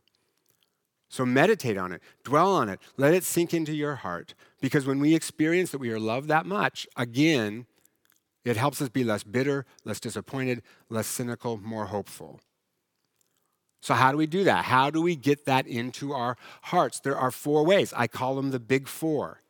So 1.09 1.25
meditate 1.25 1.77
on 1.77 1.93
it, 1.93 2.03
dwell 2.25 2.53
on 2.53 2.69
it, 2.69 2.81
let 2.97 3.15
it 3.15 3.23
sink 3.23 3.55
into 3.55 3.73
your 3.73 3.97
heart. 3.97 4.35
Because 4.61 4.87
when 4.87 4.99
we 4.99 5.15
experience 5.15 5.71
that 5.71 5.79
we 5.79 5.91
are 5.91 6.01
loved 6.01 6.29
that 6.29 6.47
much, 6.47 6.89
again, 6.97 7.67
it 8.45 8.57
helps 8.57 8.83
us 8.83 8.89
be 8.89 9.05
less 9.05 9.23
bitter, 9.23 9.65
less 9.85 10.01
disappointed, 10.01 10.63
less 10.89 11.07
cynical, 11.07 11.57
more 11.59 11.87
hopeful. 11.87 12.41
So, 13.81 13.95
how 13.95 14.13
do 14.13 14.19
we 14.19 14.27
do 14.27 14.45
that? 14.45 14.65
How 14.65 14.91
do 14.91 15.03
we 15.03 15.15
get 15.15 15.45
that 15.45 15.67
into 15.67 16.13
our 16.13 16.37
hearts? 16.63 17.01
There 17.01 17.17
are 17.17 17.31
four 17.31 17.65
ways. 17.65 17.93
I 17.95 18.07
call 18.07 18.35
them 18.35 18.51
the 18.51 18.59
big 18.59 18.89
four 18.89 19.43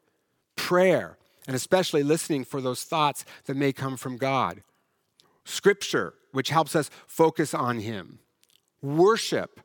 prayer, 0.57 1.19
and 1.47 1.55
especially 1.55 2.03
listening 2.03 2.45
for 2.45 2.61
those 2.61 2.85
thoughts 2.85 3.25
that 3.47 3.57
may 3.57 3.73
come 3.73 3.97
from 3.97 4.17
God. 4.17 4.63
Scripture, 5.45 6.15
which 6.35 6.51
helps 6.51 6.77
us 6.77 6.91
focus 7.07 7.55
on 7.55 7.79
Him. 7.79 8.19
Worship 8.83 9.61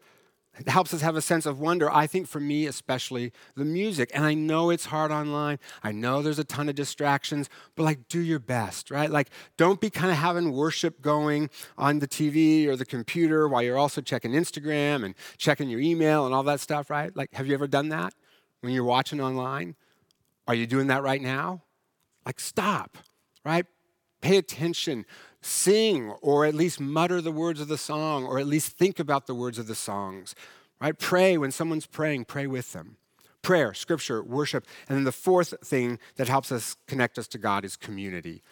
helps 0.67 0.93
us 0.93 1.01
have 1.01 1.15
a 1.15 1.21
sense 1.21 1.45
of 1.45 1.59
wonder. 1.59 1.89
I 1.91 2.07
think 2.07 2.27
for 2.27 2.39
me, 2.39 2.65
especially 2.67 3.31
the 3.55 3.65
music. 3.65 4.11
And 4.13 4.25
I 4.25 4.33
know 4.33 4.69
it's 4.69 4.85
hard 4.85 5.11
online. 5.11 5.59
I 5.83 5.91
know 5.91 6.21
there's 6.21 6.39
a 6.39 6.43
ton 6.43 6.67
of 6.69 6.75
distractions, 6.75 7.49
but 7.75 7.83
like 7.83 8.07
do 8.09 8.19
your 8.19 8.39
best, 8.39 8.91
right? 8.91 9.09
Like 9.09 9.29
don't 9.57 9.79
be 9.79 9.89
kind 9.89 10.11
of 10.11 10.17
having 10.17 10.51
worship 10.51 11.01
going 11.01 11.49
on 11.77 11.99
the 11.99 12.07
TV 12.07 12.67
or 12.67 12.75
the 12.75 12.85
computer 12.85 13.47
while 13.47 13.61
you're 13.61 13.77
also 13.77 14.01
checking 14.01 14.31
Instagram 14.31 15.05
and 15.05 15.15
checking 15.37 15.69
your 15.69 15.79
email 15.79 16.25
and 16.25 16.35
all 16.35 16.43
that 16.43 16.59
stuff, 16.59 16.89
right? 16.89 17.15
Like, 17.15 17.33
have 17.33 17.47
you 17.47 17.53
ever 17.53 17.67
done 17.67 17.89
that 17.89 18.13
when 18.61 18.73
you're 18.73 18.83
watching 18.83 19.21
online? 19.21 19.75
Are 20.47 20.55
you 20.55 20.67
doing 20.67 20.87
that 20.87 21.03
right 21.03 21.21
now? 21.21 21.63
Like, 22.25 22.39
stop, 22.39 22.97
right? 23.45 23.65
Pay 24.21 24.37
attention 24.37 25.05
sing 25.41 26.11
or 26.21 26.45
at 26.45 26.53
least 26.53 26.79
mutter 26.79 27.21
the 27.21 27.31
words 27.31 27.61
of 27.61 27.67
the 27.67 27.77
song 27.77 28.25
or 28.25 28.39
at 28.39 28.47
least 28.47 28.77
think 28.77 28.99
about 28.99 29.27
the 29.27 29.35
words 29.35 29.57
of 29.57 29.67
the 29.67 29.75
songs. 29.75 30.35
Right? 30.81 30.97
Pray 30.97 31.37
when 31.37 31.51
someone's 31.51 31.85
praying, 31.85 32.25
pray 32.25 32.47
with 32.47 32.73
them. 32.73 32.97
Prayer, 33.41 33.73
scripture, 33.73 34.21
worship. 34.21 34.65
And 34.87 34.97
then 34.97 35.05
the 35.05 35.11
fourth 35.11 35.53
thing 35.63 35.99
that 36.15 36.27
helps 36.27 36.51
us 36.51 36.75
connect 36.87 37.17
us 37.17 37.27
to 37.29 37.37
God 37.37 37.63
is 37.63 37.75
community. 37.75 38.43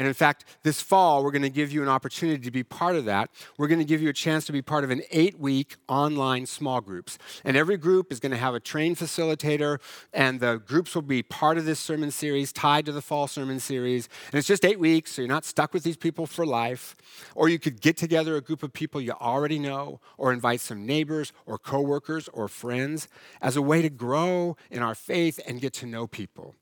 And 0.00 0.08
in 0.08 0.14
fact, 0.14 0.46
this 0.62 0.80
fall, 0.80 1.22
we're 1.22 1.30
going 1.30 1.42
to 1.42 1.50
give 1.50 1.70
you 1.70 1.82
an 1.82 1.88
opportunity 1.90 2.42
to 2.42 2.50
be 2.50 2.62
part 2.62 2.96
of 2.96 3.04
that. 3.04 3.28
We're 3.58 3.68
going 3.68 3.80
to 3.80 3.84
give 3.84 4.00
you 4.00 4.08
a 4.08 4.14
chance 4.14 4.46
to 4.46 4.52
be 4.52 4.62
part 4.62 4.82
of 4.82 4.88
an 4.88 5.02
eight 5.10 5.38
week 5.38 5.76
online 5.88 6.46
small 6.46 6.80
groups. 6.80 7.18
And 7.44 7.54
every 7.54 7.76
group 7.76 8.10
is 8.10 8.18
going 8.18 8.32
to 8.32 8.38
have 8.38 8.54
a 8.54 8.60
trained 8.60 8.96
facilitator, 8.96 9.78
and 10.14 10.40
the 10.40 10.56
groups 10.56 10.94
will 10.94 11.02
be 11.02 11.22
part 11.22 11.58
of 11.58 11.66
this 11.66 11.78
sermon 11.78 12.10
series, 12.10 12.50
tied 12.50 12.86
to 12.86 12.92
the 12.92 13.02
fall 13.02 13.28
sermon 13.28 13.60
series. 13.60 14.08
And 14.32 14.38
it's 14.38 14.48
just 14.48 14.64
eight 14.64 14.80
weeks, 14.80 15.12
so 15.12 15.20
you're 15.20 15.28
not 15.28 15.44
stuck 15.44 15.74
with 15.74 15.82
these 15.82 15.98
people 15.98 16.26
for 16.26 16.46
life. 16.46 16.96
Or 17.34 17.50
you 17.50 17.58
could 17.58 17.82
get 17.82 17.98
together 17.98 18.36
a 18.36 18.40
group 18.40 18.62
of 18.62 18.72
people 18.72 19.02
you 19.02 19.12
already 19.12 19.58
know, 19.58 20.00
or 20.16 20.32
invite 20.32 20.60
some 20.60 20.86
neighbors, 20.86 21.34
or 21.44 21.58
coworkers, 21.58 22.26
or 22.32 22.48
friends 22.48 23.06
as 23.42 23.54
a 23.54 23.60
way 23.60 23.82
to 23.82 23.90
grow 23.90 24.56
in 24.70 24.82
our 24.82 24.94
faith 24.94 25.38
and 25.46 25.60
get 25.60 25.74
to 25.74 25.84
know 25.84 26.06
people. 26.06 26.54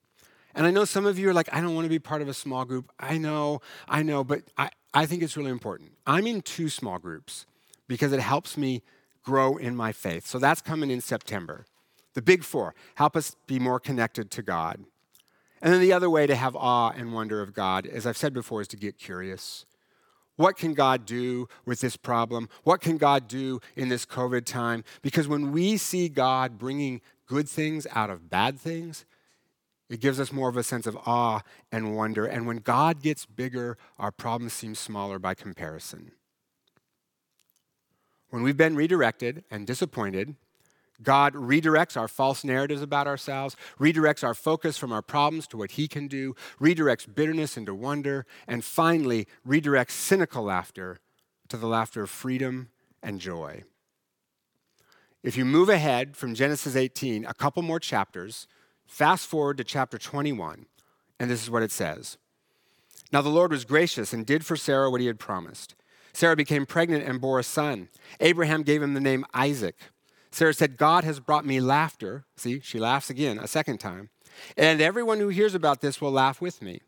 And 0.59 0.67
I 0.67 0.73
know 0.73 0.85
some 0.85 1.07
of 1.07 1.21
you 1.21 1.29
are 1.29 1.33
like, 1.33 1.49
I 1.53 1.61
don't 1.61 1.77
want 1.77 1.85
to 1.85 1.89
be 1.89 2.01
part 2.01 2.21
of 2.21 2.27
a 2.27 2.35
small 2.35 2.65
group. 2.65 2.91
I 2.99 3.17
know, 3.17 3.61
I 3.89 4.03
know, 4.03 4.25
but 4.25 4.43
I, 4.59 4.71
I 4.93 5.07
think 5.07 5.23
it's 5.23 5.37
really 5.37 5.53
important. 5.53 5.93
I'm 6.05 6.27
in 6.27 6.43
two 6.43 6.69
small 6.69 6.99
groups 6.99 7.47
because 7.87 8.13
it 8.13 8.19
helps 8.19 8.57
me 8.57 8.83
grow 9.23 9.57
in 9.57 9.77
my 9.77 9.93
faith. 9.93 10.27
So 10.27 10.41
that's 10.41 10.61
coming 10.61 10.91
in 10.91 11.01
September. 11.01 11.65
The 12.15 12.23
big 12.23 12.43
four 12.43 12.75
help 12.97 13.15
us 13.15 13.37
be 13.47 13.61
more 13.61 13.79
connected 13.79 14.33
to 14.33 14.43
God. 14.43 14.81
And 15.63 15.73
then 15.73 15.81
the 15.81 15.93
other 15.93 16.11
way 16.11 16.27
to 16.27 16.35
have 16.35 16.57
awe 16.57 16.91
and 16.91 17.13
wonder 17.13 17.41
of 17.41 17.55
God, 17.55 17.87
as 17.87 18.05
I've 18.05 18.17
said 18.17 18.35
before, 18.35 18.61
is 18.61 18.69
to 18.69 18.77
get 18.77 18.99
curious. 18.99 19.65
What 20.35 20.57
can 20.57 20.75
God 20.75 21.07
do 21.07 21.49
with 21.67 21.79
this 21.81 21.97
problem? 21.97 22.49
What 22.65 22.81
can 22.81 22.97
God 22.97 23.29
do 23.29 23.61
in 23.77 23.91
this 23.91 24.05
COVID 24.05 24.45
time? 24.45 24.83
Because 25.03 25.29
when 25.29 25.53
we 25.53 25.77
see 25.77 26.09
God 26.09 26.59
bringing 26.59 27.01
good 27.27 27.49
things 27.49 27.87
out 27.95 28.11
of 28.11 28.29
bad 28.29 28.59
things, 28.59 29.05
it 29.89 30.01
gives 30.01 30.21
us 30.21 30.33
more 30.33 30.49
of 30.49 30.57
a 30.57 30.63
sense 30.63 30.87
of 30.87 30.97
awe 31.07 31.41
and 31.73 31.97
wonder. 31.97 32.27
And 32.27 32.47
when 32.47 32.59
God 32.59 33.03
gets 33.03 33.25
bigger, 33.25 33.79
our 33.99 34.13
problems 34.13 34.53
seem 34.53 34.75
smaller 34.75 35.19
by 35.19 35.35
comparison. 35.35 36.13
When 38.31 38.43
we've 38.43 38.57
been 38.57 38.77
redirected 38.77 39.45
and 39.51 39.67
disappointed, 39.67 40.37
God 41.03 41.35
redirects 41.35 41.97
our 41.97 42.09
false 42.09 42.45
narratives 42.45 42.83
about 42.83 43.07
ourselves, 43.07 43.57
redirects 43.79 44.25
our 44.25 44.35
focus 44.35 44.77
from 44.77 44.93
our 44.93 45.01
problems 45.01 45.47
to 45.49 45.57
what 45.57 45.73
He 45.73 45.89
can 45.89 46.09
do, 46.09 46.35
redirects 46.61 47.13
bitterness 47.13 47.57
into 47.57 47.75
wonder, 47.75 48.27
and 48.47 48.65
finally 48.65 49.27
redirects 49.47 49.93
cynical 49.93 50.43
laughter 50.43 50.99
to 51.49 51.57
the 51.57 51.69
laughter 51.69 52.03
of 52.03 52.11
freedom 52.11 52.69
and 53.03 53.21
joy. 53.21 53.63
If 55.23 55.37
you 55.37 55.45
move 55.45 55.69
ahead 55.69 56.17
from 56.17 56.35
Genesis 56.35 56.77
18, 56.77 57.25
a 57.25 57.35
couple 57.35 57.63
more 57.63 57.81
chapters, 57.81 58.47
Fast 58.89 59.27
forward 59.27 59.59
to 59.59 59.65
chapter 59.65 59.99
21, 59.99 60.65
and 61.21 61.31
this 61.31 61.43
is 61.43 61.51
what 61.51 61.63
it 61.63 61.71
says 61.71 62.17
Now 63.13 63.21
the 63.21 63.29
Lord 63.29 63.53
was 63.53 63.67
gracious 63.67 64.13
and 64.15 64.27
did 64.27 64.45
for 64.45 64.57
Sarah 64.57 64.91
what 64.91 65.03
he 65.03 65.07
had 65.07 65.21
promised. 65.21 65.75
Sarah 66.15 66.35
became 66.35 66.67
pregnant 66.67 67.05
and 67.07 67.21
bore 67.21 67.39
a 67.39 67.45
son. 67.45 67.91
Abraham 68.19 68.63
gave 68.63 68.83
him 68.83 68.95
the 68.95 69.01
name 69.01 69.27
Isaac. 69.35 69.77
Sarah 70.31 70.55
said, 70.55 70.79
God 70.79 71.05
has 71.05 71.21
brought 71.21 71.47
me 71.47 71.61
laughter. 71.61 72.25
See, 72.35 72.61
she 72.61 72.81
laughs 72.81 73.11
again 73.11 73.39
a 73.39 73.47
second 73.47 73.79
time. 73.79 74.09
And 74.57 74.81
everyone 74.81 75.21
who 75.21 75.29
hears 75.29 75.55
about 75.55 75.81
this 75.81 76.01
will 76.01 76.11
laugh 76.11 76.41
with 76.41 76.61
me. 76.63 76.81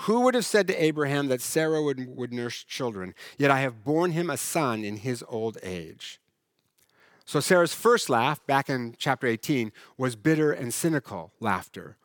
Who 0.00 0.22
would 0.22 0.34
have 0.34 0.44
said 0.44 0.66
to 0.66 0.82
Abraham 0.82 1.28
that 1.28 1.40
Sarah 1.40 1.82
would, 1.82 2.16
would 2.16 2.32
nurse 2.32 2.64
children? 2.64 3.14
Yet 3.38 3.50
I 3.50 3.60
have 3.60 3.84
borne 3.84 4.10
him 4.10 4.28
a 4.28 4.36
son 4.36 4.84
in 4.84 4.98
his 4.98 5.24
old 5.28 5.58
age. 5.62 6.20
So 7.26 7.40
Sarah's 7.40 7.74
first 7.74 8.08
laugh, 8.08 8.44
back 8.46 8.70
in 8.70 8.94
chapter 8.98 9.26
18, 9.26 9.72
was 9.98 10.14
bitter 10.14 10.52
and 10.52 10.72
cynical 10.72 11.32
laughter. 11.40 11.96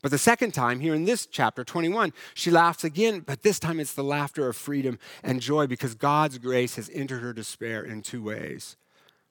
But 0.00 0.10
the 0.10 0.18
second 0.18 0.52
time, 0.52 0.80
here 0.80 0.94
in 0.94 1.04
this 1.04 1.26
chapter 1.26 1.62
21, 1.62 2.14
she 2.34 2.50
laughs 2.50 2.82
again, 2.82 3.20
but 3.20 3.42
this 3.42 3.60
time 3.60 3.78
it's 3.78 3.92
the 3.92 4.02
laughter 4.02 4.48
of 4.48 4.56
freedom 4.56 4.98
and 5.22 5.42
joy 5.42 5.66
because 5.66 5.94
God's 5.94 6.38
grace 6.38 6.76
has 6.76 6.90
entered 6.92 7.20
her 7.22 7.34
despair 7.34 7.82
in 7.82 8.00
two 8.00 8.22
ways. 8.22 8.76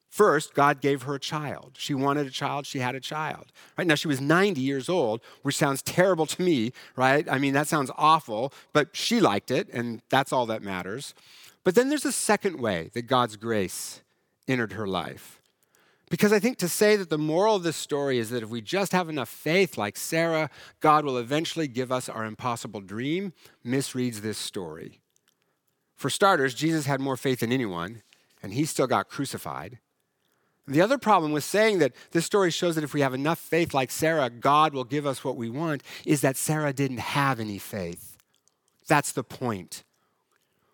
First, 0.08 0.54
God 0.54 0.80
gave 0.80 1.02
her 1.02 1.16
a 1.16 1.20
child. 1.20 1.72
She 1.76 1.92
wanted 1.92 2.26
a 2.26 2.30
child, 2.30 2.64
she 2.64 2.78
had 2.78 2.94
a 2.94 3.00
child. 3.00 3.46
Right 3.76 3.86
now, 3.86 3.96
she 3.96 4.08
was 4.08 4.20
90 4.20 4.60
years 4.60 4.88
old, 4.88 5.22
which 5.42 5.56
sounds 5.56 5.82
terrible 5.82 6.26
to 6.26 6.42
me, 6.42 6.72
right? 6.94 7.28
I 7.28 7.38
mean, 7.38 7.54
that 7.54 7.66
sounds 7.66 7.90
awful, 7.96 8.52
but 8.72 8.94
she 8.94 9.18
liked 9.18 9.50
it, 9.50 9.68
and 9.72 10.02
that's 10.08 10.32
all 10.32 10.46
that 10.46 10.62
matters. 10.62 11.14
But 11.64 11.74
then 11.74 11.88
there's 11.88 12.04
a 12.04 12.12
second 12.12 12.60
way 12.60 12.90
that 12.94 13.08
God's 13.08 13.36
grace 13.36 14.01
entered 14.48 14.72
her 14.72 14.86
life. 14.86 15.40
Because 16.10 16.32
I 16.32 16.40
think 16.40 16.58
to 16.58 16.68
say 16.68 16.96
that 16.96 17.08
the 17.08 17.16
moral 17.16 17.56
of 17.56 17.62
this 17.62 17.76
story 17.76 18.18
is 18.18 18.28
that 18.30 18.42
if 18.42 18.50
we 18.50 18.60
just 18.60 18.92
have 18.92 19.08
enough 19.08 19.30
faith, 19.30 19.78
like 19.78 19.96
Sarah, 19.96 20.50
God 20.80 21.06
will 21.06 21.16
eventually 21.16 21.66
give 21.66 21.90
us 21.90 22.06
our 22.06 22.26
impossible 22.26 22.82
dream, 22.82 23.32
misreads 23.64 24.16
this 24.16 24.36
story. 24.36 25.00
For 25.96 26.10
starters, 26.10 26.52
Jesus 26.52 26.84
had 26.84 27.00
more 27.00 27.16
faith 27.16 27.40
than 27.40 27.50
anyone, 27.50 28.02
and 28.42 28.52
he 28.52 28.66
still 28.66 28.86
got 28.86 29.08
crucified. 29.08 29.78
The 30.66 30.80
other 30.82 30.98
problem 30.98 31.32
with 31.32 31.44
saying 31.44 31.78
that 31.78 31.92
this 32.10 32.26
story 32.26 32.50
shows 32.50 32.74
that 32.74 32.84
if 32.84 32.92
we 32.92 33.00
have 33.00 33.14
enough 33.14 33.38
faith 33.38 33.72
like 33.72 33.90
Sarah, 33.90 34.30
God 34.30 34.74
will 34.74 34.84
give 34.84 35.06
us 35.06 35.24
what 35.24 35.36
we 35.36 35.48
want 35.48 35.82
is 36.04 36.20
that 36.20 36.36
Sarah 36.36 36.72
didn't 36.72 36.98
have 36.98 37.40
any 37.40 37.58
faith. 37.58 38.16
That's 38.86 39.12
the 39.12 39.24
point. 39.24 39.82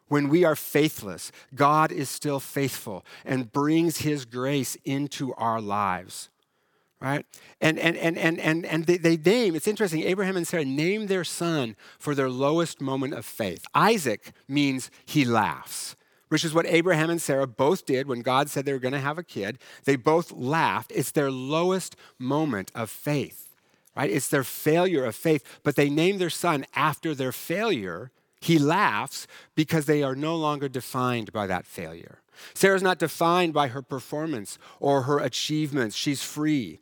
When 0.08 0.28
we 0.28 0.44
are 0.44 0.56
faithless, 0.56 1.30
God 1.54 1.92
is 1.92 2.08
still 2.08 2.40
faithful 2.40 3.04
and 3.24 3.52
brings 3.52 3.98
his 3.98 4.24
grace 4.24 4.76
into 4.84 5.34
our 5.34 5.60
lives. 5.60 6.30
Right? 7.00 7.24
And 7.60 7.78
and 7.78 7.96
and 7.96 8.18
and 8.18 8.40
and, 8.40 8.66
and 8.66 8.86
they, 8.86 8.96
they 8.96 9.16
name, 9.16 9.54
it's 9.54 9.68
interesting, 9.68 10.02
Abraham 10.02 10.36
and 10.36 10.46
Sarah 10.46 10.64
name 10.64 11.06
their 11.06 11.22
son 11.22 11.76
for 11.96 12.12
their 12.12 12.28
lowest 12.28 12.80
moment 12.80 13.14
of 13.14 13.24
faith. 13.24 13.64
Isaac 13.72 14.32
means 14.48 14.90
he 15.06 15.24
laughs, 15.24 15.94
which 16.28 16.44
is 16.44 16.52
what 16.52 16.66
Abraham 16.66 17.08
and 17.08 17.22
Sarah 17.22 17.46
both 17.46 17.86
did 17.86 18.08
when 18.08 18.22
God 18.22 18.50
said 18.50 18.64
they 18.64 18.72
were 18.72 18.80
going 18.80 18.94
to 18.94 18.98
have 18.98 19.18
a 19.18 19.22
kid. 19.22 19.58
They 19.84 19.94
both 19.94 20.32
laughed. 20.32 20.90
It's 20.92 21.12
their 21.12 21.30
lowest 21.30 21.94
moment 22.18 22.72
of 22.74 22.90
faith. 22.90 23.44
Right? 23.96 24.10
It's 24.10 24.28
their 24.28 24.44
failure 24.44 25.04
of 25.04 25.14
faith, 25.14 25.44
but 25.62 25.76
they 25.76 25.90
named 25.90 26.20
their 26.20 26.30
son 26.30 26.66
after 26.74 27.14
their 27.14 27.32
failure 27.32 28.10
he 28.40 28.58
laughs 28.58 29.26
because 29.54 29.86
they 29.86 30.02
are 30.02 30.14
no 30.14 30.36
longer 30.36 30.68
defined 30.68 31.32
by 31.32 31.46
that 31.46 31.66
failure. 31.66 32.20
Sarah's 32.54 32.82
not 32.82 32.98
defined 32.98 33.52
by 33.52 33.68
her 33.68 33.82
performance 33.82 34.58
or 34.80 35.02
her 35.02 35.18
achievements. 35.18 35.96
She's 35.96 36.22
free. 36.22 36.78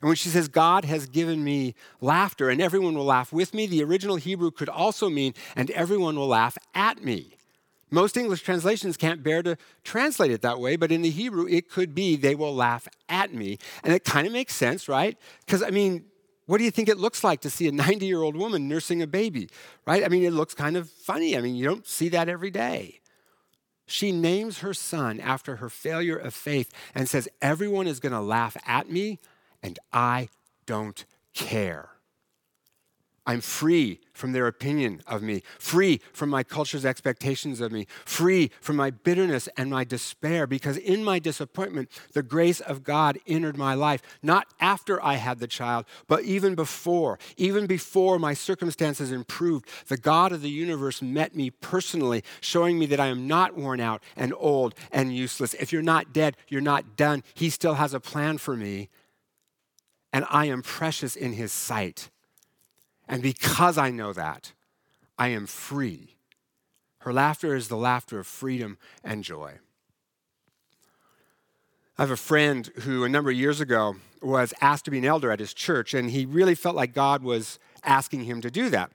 And 0.00 0.08
when 0.08 0.16
she 0.16 0.28
says, 0.28 0.48
God 0.48 0.84
has 0.84 1.06
given 1.06 1.42
me 1.42 1.74
laughter 2.00 2.50
and 2.50 2.60
everyone 2.60 2.94
will 2.94 3.04
laugh 3.04 3.32
with 3.32 3.52
me, 3.52 3.66
the 3.66 3.82
original 3.82 4.16
Hebrew 4.16 4.50
could 4.50 4.68
also 4.68 5.08
mean, 5.08 5.34
and 5.56 5.70
everyone 5.72 6.16
will 6.16 6.28
laugh 6.28 6.56
at 6.74 7.02
me. 7.02 7.34
Most 7.90 8.16
English 8.16 8.42
translations 8.42 8.96
can't 8.96 9.22
bear 9.22 9.42
to 9.42 9.56
translate 9.82 10.30
it 10.30 10.42
that 10.42 10.60
way, 10.60 10.76
but 10.76 10.92
in 10.92 11.00
the 11.02 11.10
Hebrew, 11.10 11.46
it 11.48 11.70
could 11.70 11.94
be, 11.94 12.16
they 12.16 12.34
will 12.34 12.54
laugh 12.54 12.86
at 13.08 13.32
me. 13.32 13.58
And 13.82 13.94
it 13.94 14.04
kind 14.04 14.26
of 14.26 14.32
makes 14.32 14.54
sense, 14.54 14.88
right? 14.88 15.16
Because, 15.46 15.62
I 15.62 15.70
mean, 15.70 16.04
what 16.48 16.56
do 16.56 16.64
you 16.64 16.70
think 16.70 16.88
it 16.88 16.96
looks 16.96 17.22
like 17.22 17.42
to 17.42 17.50
see 17.50 17.68
a 17.68 17.72
90 17.86 18.06
year 18.06 18.22
old 18.22 18.34
woman 18.34 18.68
nursing 18.68 19.02
a 19.02 19.06
baby, 19.06 19.50
right? 19.86 20.02
I 20.02 20.08
mean, 20.08 20.24
it 20.24 20.32
looks 20.32 20.54
kind 20.54 20.78
of 20.78 20.88
funny. 20.88 21.36
I 21.36 21.42
mean, 21.42 21.54
you 21.54 21.66
don't 21.66 21.86
see 21.86 22.08
that 22.08 22.28
every 22.28 22.50
day. 22.50 23.00
She 23.86 24.12
names 24.12 24.60
her 24.60 24.72
son 24.72 25.20
after 25.20 25.56
her 25.56 25.68
failure 25.68 26.16
of 26.16 26.32
faith 26.32 26.72
and 26.94 27.06
says, 27.06 27.28
Everyone 27.42 27.86
is 27.86 28.00
going 28.00 28.12
to 28.12 28.20
laugh 28.20 28.56
at 28.66 28.90
me, 28.90 29.18
and 29.62 29.78
I 29.92 30.28
don't 30.64 31.04
care. 31.34 31.90
I'm 33.28 33.42
free 33.42 34.00
from 34.14 34.32
their 34.32 34.46
opinion 34.46 35.02
of 35.06 35.20
me, 35.20 35.42
free 35.58 36.00
from 36.14 36.30
my 36.30 36.42
culture's 36.42 36.86
expectations 36.86 37.60
of 37.60 37.70
me, 37.70 37.86
free 38.06 38.50
from 38.62 38.76
my 38.76 38.90
bitterness 38.90 39.50
and 39.54 39.68
my 39.68 39.84
despair, 39.84 40.46
because 40.46 40.78
in 40.78 41.04
my 41.04 41.18
disappointment, 41.18 41.90
the 42.14 42.22
grace 42.22 42.60
of 42.60 42.84
God 42.84 43.18
entered 43.26 43.58
my 43.58 43.74
life, 43.74 44.00
not 44.22 44.46
after 44.60 45.04
I 45.04 45.16
had 45.16 45.40
the 45.40 45.46
child, 45.46 45.84
but 46.06 46.24
even 46.24 46.54
before. 46.54 47.18
Even 47.36 47.66
before 47.66 48.18
my 48.18 48.32
circumstances 48.32 49.12
improved, 49.12 49.68
the 49.88 49.98
God 49.98 50.32
of 50.32 50.40
the 50.40 50.48
universe 50.48 51.02
met 51.02 51.36
me 51.36 51.50
personally, 51.50 52.24
showing 52.40 52.78
me 52.78 52.86
that 52.86 52.98
I 52.98 53.08
am 53.08 53.26
not 53.28 53.54
worn 53.58 53.78
out 53.78 54.02
and 54.16 54.32
old 54.38 54.74
and 54.90 55.14
useless. 55.14 55.52
If 55.52 55.70
you're 55.70 55.82
not 55.82 56.14
dead, 56.14 56.38
you're 56.48 56.62
not 56.62 56.96
done. 56.96 57.22
He 57.34 57.50
still 57.50 57.74
has 57.74 57.92
a 57.92 58.00
plan 58.00 58.38
for 58.38 58.56
me, 58.56 58.88
and 60.14 60.24
I 60.30 60.46
am 60.46 60.62
precious 60.62 61.14
in 61.14 61.34
His 61.34 61.52
sight. 61.52 62.08
And 63.08 63.22
because 63.22 63.78
I 63.78 63.90
know 63.90 64.12
that, 64.12 64.52
I 65.18 65.28
am 65.28 65.46
free. 65.46 66.16
Her 66.98 67.12
laughter 67.12 67.56
is 67.56 67.68
the 67.68 67.76
laughter 67.76 68.20
of 68.20 68.26
freedom 68.26 68.76
and 69.02 69.24
joy. 69.24 69.54
I 71.96 72.02
have 72.02 72.10
a 72.10 72.16
friend 72.16 72.70
who, 72.82 73.04
a 73.04 73.08
number 73.08 73.30
of 73.30 73.36
years 73.36 73.60
ago, 73.60 73.96
was 74.22 74.52
asked 74.60 74.84
to 74.84 74.90
be 74.90 74.98
an 74.98 75.04
elder 75.04 75.32
at 75.32 75.40
his 75.40 75.54
church, 75.54 75.94
and 75.94 76.10
he 76.10 76.26
really 76.26 76.54
felt 76.54 76.76
like 76.76 76.92
God 76.92 77.22
was 77.22 77.58
asking 77.82 78.24
him 78.24 78.40
to 78.42 78.50
do 78.50 78.68
that. 78.70 78.92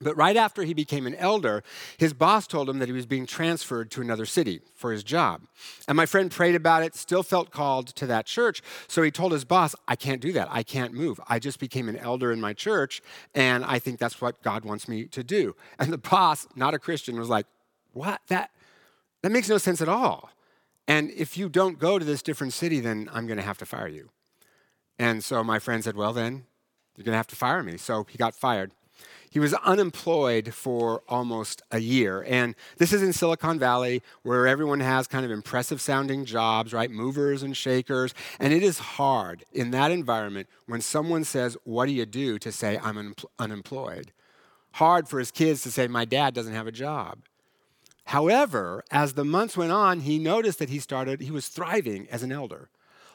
But 0.00 0.16
right 0.16 0.36
after 0.36 0.62
he 0.62 0.74
became 0.74 1.06
an 1.06 1.14
elder, 1.14 1.62
his 1.96 2.12
boss 2.12 2.46
told 2.46 2.68
him 2.68 2.80
that 2.80 2.88
he 2.88 2.92
was 2.92 3.06
being 3.06 3.24
transferred 3.24 3.90
to 3.92 4.02
another 4.02 4.26
city 4.26 4.60
for 4.74 4.92
his 4.92 5.02
job. 5.02 5.42
And 5.88 5.96
my 5.96 6.04
friend 6.04 6.30
prayed 6.30 6.54
about 6.54 6.82
it, 6.82 6.94
still 6.94 7.22
felt 7.22 7.50
called 7.50 7.88
to 7.96 8.06
that 8.06 8.26
church. 8.26 8.62
So 8.88 9.02
he 9.02 9.10
told 9.10 9.32
his 9.32 9.46
boss, 9.46 9.74
I 9.88 9.96
can't 9.96 10.20
do 10.20 10.32
that. 10.32 10.48
I 10.50 10.62
can't 10.62 10.92
move. 10.92 11.18
I 11.28 11.38
just 11.38 11.58
became 11.58 11.88
an 11.88 11.96
elder 11.96 12.30
in 12.30 12.42
my 12.42 12.52
church, 12.52 13.00
and 13.34 13.64
I 13.64 13.78
think 13.78 13.98
that's 13.98 14.20
what 14.20 14.42
God 14.42 14.66
wants 14.66 14.86
me 14.86 15.06
to 15.06 15.24
do. 15.24 15.56
And 15.78 15.90
the 15.90 15.98
boss, 15.98 16.46
not 16.54 16.74
a 16.74 16.78
Christian, 16.78 17.18
was 17.18 17.30
like, 17.30 17.46
What? 17.94 18.20
That, 18.28 18.50
that 19.22 19.32
makes 19.32 19.48
no 19.48 19.56
sense 19.56 19.80
at 19.80 19.88
all. 19.88 20.28
And 20.86 21.10
if 21.10 21.38
you 21.38 21.48
don't 21.48 21.78
go 21.78 21.98
to 21.98 22.04
this 22.04 22.20
different 22.20 22.52
city, 22.52 22.80
then 22.80 23.08
I'm 23.12 23.26
going 23.26 23.38
to 23.38 23.42
have 23.42 23.58
to 23.58 23.66
fire 23.66 23.88
you. 23.88 24.10
And 24.98 25.24
so 25.24 25.42
my 25.42 25.58
friend 25.58 25.82
said, 25.82 25.96
Well, 25.96 26.12
then 26.12 26.44
you're 26.96 27.04
going 27.04 27.14
to 27.14 27.18
have 27.18 27.26
to 27.28 27.36
fire 27.36 27.62
me. 27.62 27.78
So 27.78 28.06
he 28.10 28.18
got 28.18 28.34
fired. 28.34 28.72
He 29.36 29.40
was 29.40 29.52
unemployed 29.52 30.54
for 30.54 31.02
almost 31.10 31.60
a 31.70 31.78
year. 31.78 32.24
And 32.26 32.54
this 32.78 32.90
is 32.90 33.02
in 33.02 33.12
Silicon 33.12 33.58
Valley, 33.58 34.02
where 34.22 34.46
everyone 34.46 34.80
has 34.80 35.06
kind 35.06 35.26
of 35.26 35.30
impressive 35.30 35.78
sounding 35.78 36.24
jobs, 36.24 36.72
right? 36.72 36.90
Movers 36.90 37.42
and 37.42 37.54
shakers. 37.54 38.14
And 38.40 38.54
it 38.54 38.62
is 38.62 38.78
hard 38.78 39.44
in 39.52 39.72
that 39.72 39.90
environment 39.90 40.48
when 40.64 40.80
someone 40.80 41.22
says, 41.22 41.54
What 41.64 41.84
do 41.84 41.92
you 41.92 42.06
do? 42.06 42.38
to 42.38 42.50
say, 42.50 42.78
I'm 42.82 42.96
un- 42.96 43.14
unemployed. 43.38 44.10
Hard 44.72 45.06
for 45.06 45.18
his 45.18 45.30
kids 45.30 45.60
to 45.64 45.70
say, 45.70 45.86
My 45.86 46.06
dad 46.06 46.32
doesn't 46.32 46.54
have 46.54 46.66
a 46.66 46.72
job. 46.72 47.18
However, 48.04 48.84
as 48.90 49.12
the 49.12 49.24
months 49.26 49.54
went 49.54 49.70
on, 49.70 50.00
he 50.00 50.18
noticed 50.18 50.60
that 50.60 50.70
he 50.70 50.78
started, 50.78 51.20
he 51.20 51.30
was 51.30 51.48
thriving 51.48 52.08
as 52.10 52.22
an 52.22 52.32
elder, 52.32 52.70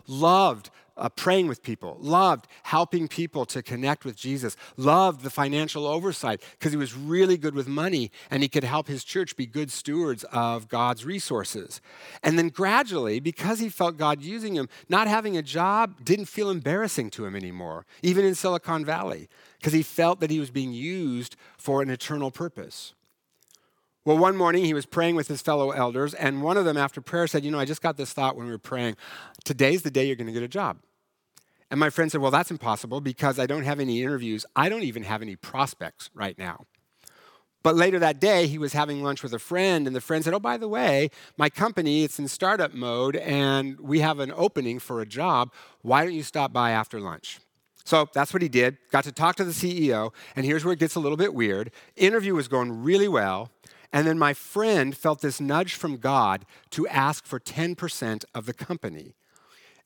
loved 0.06 0.70
uh, 0.98 1.10
praying 1.10 1.48
with 1.48 1.64
people, 1.64 1.98
loved 2.00 2.48
helping 2.64 3.08
people 3.08 3.46
to 3.46 3.62
connect 3.62 4.06
with 4.06 4.16
Jesus, 4.16 4.56
loved 4.78 5.24
the 5.24 5.30
financial 5.30 5.88
oversight 5.88 6.42
because 6.52 6.72
he 6.72 6.78
was 6.78 6.96
really 6.96 7.38
good 7.38 7.56
with 7.56 7.68
money 7.68 8.12
and 8.30 8.44
he 8.44 8.50
could 8.50 8.64
help 8.64 8.88
his 8.88 9.04
church 9.04 9.36
be 9.36 9.46
good 9.46 9.72
stewards 9.72 10.24
of 10.26 10.68
God's 10.68 11.06
resources. 11.06 11.82
And 12.24 12.38
then 12.38 12.50
gradually, 12.50 13.20
because 13.20 13.60
he 13.60 13.70
felt 13.70 13.98
God 13.98 14.22
using 14.22 14.56
him, 14.56 14.70
not 14.90 15.08
having 15.08 15.38
a 15.38 15.42
job 15.42 16.04
didn't 16.04 16.26
feel 16.26 16.50
embarrassing 16.50 17.10
to 17.12 17.26
him 17.26 17.36
anymore, 17.36 17.86
even 18.02 18.26
in 18.26 18.36
Silicon 18.36 18.86
Valley, 18.86 19.30
because 19.60 19.74
he 19.74 19.84
felt 19.84 20.20
that 20.20 20.30
he 20.30 20.40
was 20.40 20.52
being 20.52 20.74
used 20.74 21.36
for 21.58 21.82
an 21.82 21.90
eternal 21.90 22.32
purpose. 22.32 22.94
Well, 24.04 24.18
one 24.18 24.36
morning 24.36 24.66
he 24.66 24.74
was 24.74 24.88
praying 24.88 25.16
with 25.16 25.28
his 25.28 25.44
fellow 25.44 25.70
elders, 25.70 26.16
and 26.16 26.42
one 26.42 26.58
of 26.58 26.66
them, 26.66 26.76
after 26.76 27.02
prayer, 27.02 27.28
said, 27.28 27.46
You 27.46 27.52
know, 27.52 27.60
I 27.60 27.66
just 27.66 27.84
got 27.84 27.98
this 27.98 28.14
thought 28.14 28.36
when 28.36 28.48
we 28.48 28.52
were 28.52 28.58
praying. 28.58 28.96
Today's 29.44 29.84
the 29.84 29.92
day 29.92 30.06
you're 30.06 30.16
going 30.16 30.28
to 30.28 30.34
get 30.34 30.42
a 30.42 30.48
job. 30.48 30.80
And 31.70 31.80
my 31.80 31.92
friend 31.92 32.12
said, 32.12 32.20
Well, 32.20 32.32
that's 32.32 32.50
impossible 32.50 33.00
because 33.00 33.38
I 33.38 33.46
don't 33.46 33.64
have 33.64 33.80
any 33.80 34.02
interviews. 34.02 34.44
I 34.56 34.70
don't 34.70 34.84
even 34.84 35.04
have 35.04 35.22
any 35.22 35.36
prospects 35.36 36.10
right 36.16 36.38
now. 36.40 36.66
But 37.64 37.76
later 37.76 38.00
that 38.00 38.20
day, 38.20 38.48
he 38.48 38.58
was 38.58 38.74
having 38.74 39.04
lunch 39.04 39.22
with 39.22 39.34
a 39.34 39.40
friend, 39.40 39.86
and 39.86 39.96
the 39.96 40.02
friend 40.02 40.24
said, 40.24 40.34
Oh, 40.34 40.40
by 40.40 40.58
the 40.58 40.68
way, 40.68 41.12
my 41.38 41.52
company, 41.52 42.04
it's 42.04 42.18
in 42.18 42.28
startup 42.28 42.74
mode, 42.74 43.16
and 43.18 43.80
we 43.80 44.00
have 44.00 44.20
an 44.20 44.34
opening 44.36 44.80
for 44.80 45.02
a 45.02 45.06
job. 45.06 45.54
Why 45.84 46.04
don't 46.04 46.14
you 46.14 46.24
stop 46.24 46.52
by 46.52 46.72
after 46.72 47.00
lunch? 47.00 47.40
So 47.84 48.08
that's 48.14 48.34
what 48.34 48.42
he 48.42 48.50
did. 48.50 48.78
Got 48.92 49.04
to 49.06 49.12
talk 49.12 49.36
to 49.36 49.44
the 49.44 49.52
CEO, 49.52 50.12
and 50.36 50.46
here's 50.46 50.66
where 50.66 50.74
it 50.74 50.80
gets 50.80 50.96
a 50.96 51.00
little 51.00 51.18
bit 51.18 51.34
weird. 51.34 51.72
Interview 51.96 52.34
was 52.34 52.48
going 52.48 52.84
really 52.84 53.08
well. 53.08 53.52
And 53.94 54.08
then 54.08 54.18
my 54.18 54.34
friend 54.34 54.96
felt 54.96 55.22
this 55.22 55.42
nudge 55.42 55.76
from 55.76 55.98
God 55.98 56.46
to 56.72 56.88
ask 56.88 57.26
for 57.26 57.40
10% 57.40 58.24
of 58.34 58.46
the 58.46 58.54
company. 58.54 59.16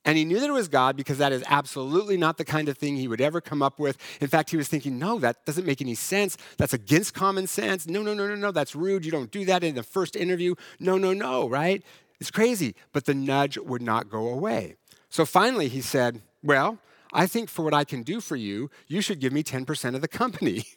And 0.06 0.20
he 0.20 0.26
knew 0.26 0.40
that 0.40 0.50
it 0.50 0.54
was 0.54 0.68
God 0.68 0.96
because 0.96 1.18
that 1.18 1.32
is 1.32 1.44
absolutely 1.48 2.16
not 2.16 2.38
the 2.38 2.46
kind 2.46 2.70
of 2.70 2.78
thing 2.78 2.96
he 2.96 3.08
would 3.08 3.20
ever 3.20 3.42
come 3.42 3.64
up 3.64 3.80
with. 3.80 3.98
In 4.22 4.28
fact, 4.28 4.52
he 4.52 4.58
was 4.58 4.68
thinking, 4.68 5.00
no, 5.00 5.18
that 5.18 5.44
doesn't 5.46 5.66
make 5.66 5.82
any 5.82 5.96
sense. 5.96 6.38
That's 6.58 6.74
against 6.74 7.16
common 7.16 7.48
sense. 7.48 7.88
No, 7.88 8.04
no, 8.04 8.14
no, 8.14 8.28
no, 8.28 8.36
no, 8.36 8.52
that's 8.52 8.76
rude. 8.76 9.04
You 9.04 9.12
don't 9.12 9.32
do 9.32 9.44
that 9.46 9.64
in 9.64 9.74
the 9.74 9.82
first 9.82 10.16
interview. 10.16 10.54
No, 10.80 11.00
no, 11.00 11.14
no, 11.14 11.50
right? 11.50 11.84
It's 12.20 12.30
crazy. 12.30 12.76
But 12.94 13.06
the 13.06 13.16
nudge 13.16 13.58
would 13.58 13.82
not 13.82 14.08
go 14.12 14.30
away. 14.30 14.76
So 15.10 15.26
finally, 15.26 15.70
he 15.70 15.82
said, 15.82 16.22
well, 16.44 16.78
I 17.12 17.26
think 17.26 17.50
for 17.50 17.64
what 17.64 17.74
I 17.74 17.84
can 17.84 18.04
do 18.04 18.22
for 18.22 18.36
you, 18.36 18.70
you 18.88 19.02
should 19.02 19.20
give 19.20 19.34
me 19.34 19.42
10% 19.42 19.96
of 19.96 20.02
the 20.02 20.08
company. 20.08 20.66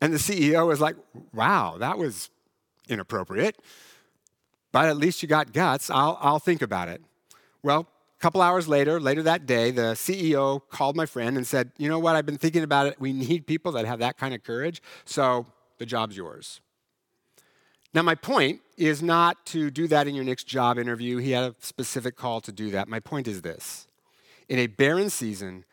And 0.00 0.12
the 0.12 0.18
CEO 0.18 0.64
was 0.64 0.80
like, 0.80 0.94
wow, 1.32 1.76
that 1.78 1.98
was 1.98 2.30
inappropriate, 2.88 3.58
but 4.72 4.86
at 4.88 4.96
least 4.96 5.22
you 5.22 5.28
got 5.28 5.52
guts. 5.52 5.90
I'll, 5.90 6.18
I'll 6.20 6.38
think 6.38 6.62
about 6.62 6.88
it. 6.88 7.02
Well, 7.62 7.86
a 8.18 8.22
couple 8.22 8.40
hours 8.40 8.68
later, 8.68 9.00
later 9.00 9.22
that 9.24 9.46
day, 9.46 9.70
the 9.70 9.92
CEO 9.94 10.60
called 10.70 10.96
my 10.96 11.06
friend 11.06 11.36
and 11.36 11.46
said, 11.46 11.72
You 11.76 11.88
know 11.88 11.98
what? 11.98 12.16
I've 12.16 12.26
been 12.26 12.38
thinking 12.38 12.62
about 12.62 12.86
it. 12.86 13.00
We 13.00 13.12
need 13.12 13.46
people 13.46 13.72
that 13.72 13.84
have 13.84 13.98
that 13.98 14.16
kind 14.16 14.34
of 14.34 14.42
courage, 14.42 14.82
so 15.04 15.46
the 15.78 15.86
job's 15.86 16.16
yours. 16.16 16.60
Now, 17.92 18.02
my 18.02 18.14
point 18.14 18.60
is 18.76 19.02
not 19.02 19.44
to 19.46 19.70
do 19.70 19.88
that 19.88 20.06
in 20.06 20.14
your 20.14 20.24
next 20.24 20.44
job 20.44 20.78
interview. 20.78 21.16
He 21.16 21.30
had 21.30 21.44
a 21.44 21.54
specific 21.60 22.16
call 22.16 22.40
to 22.42 22.52
do 22.52 22.70
that. 22.70 22.88
My 22.88 23.00
point 23.00 23.26
is 23.26 23.42
this 23.42 23.86
in 24.48 24.58
a 24.58 24.66
barren 24.66 25.10
season, 25.10 25.64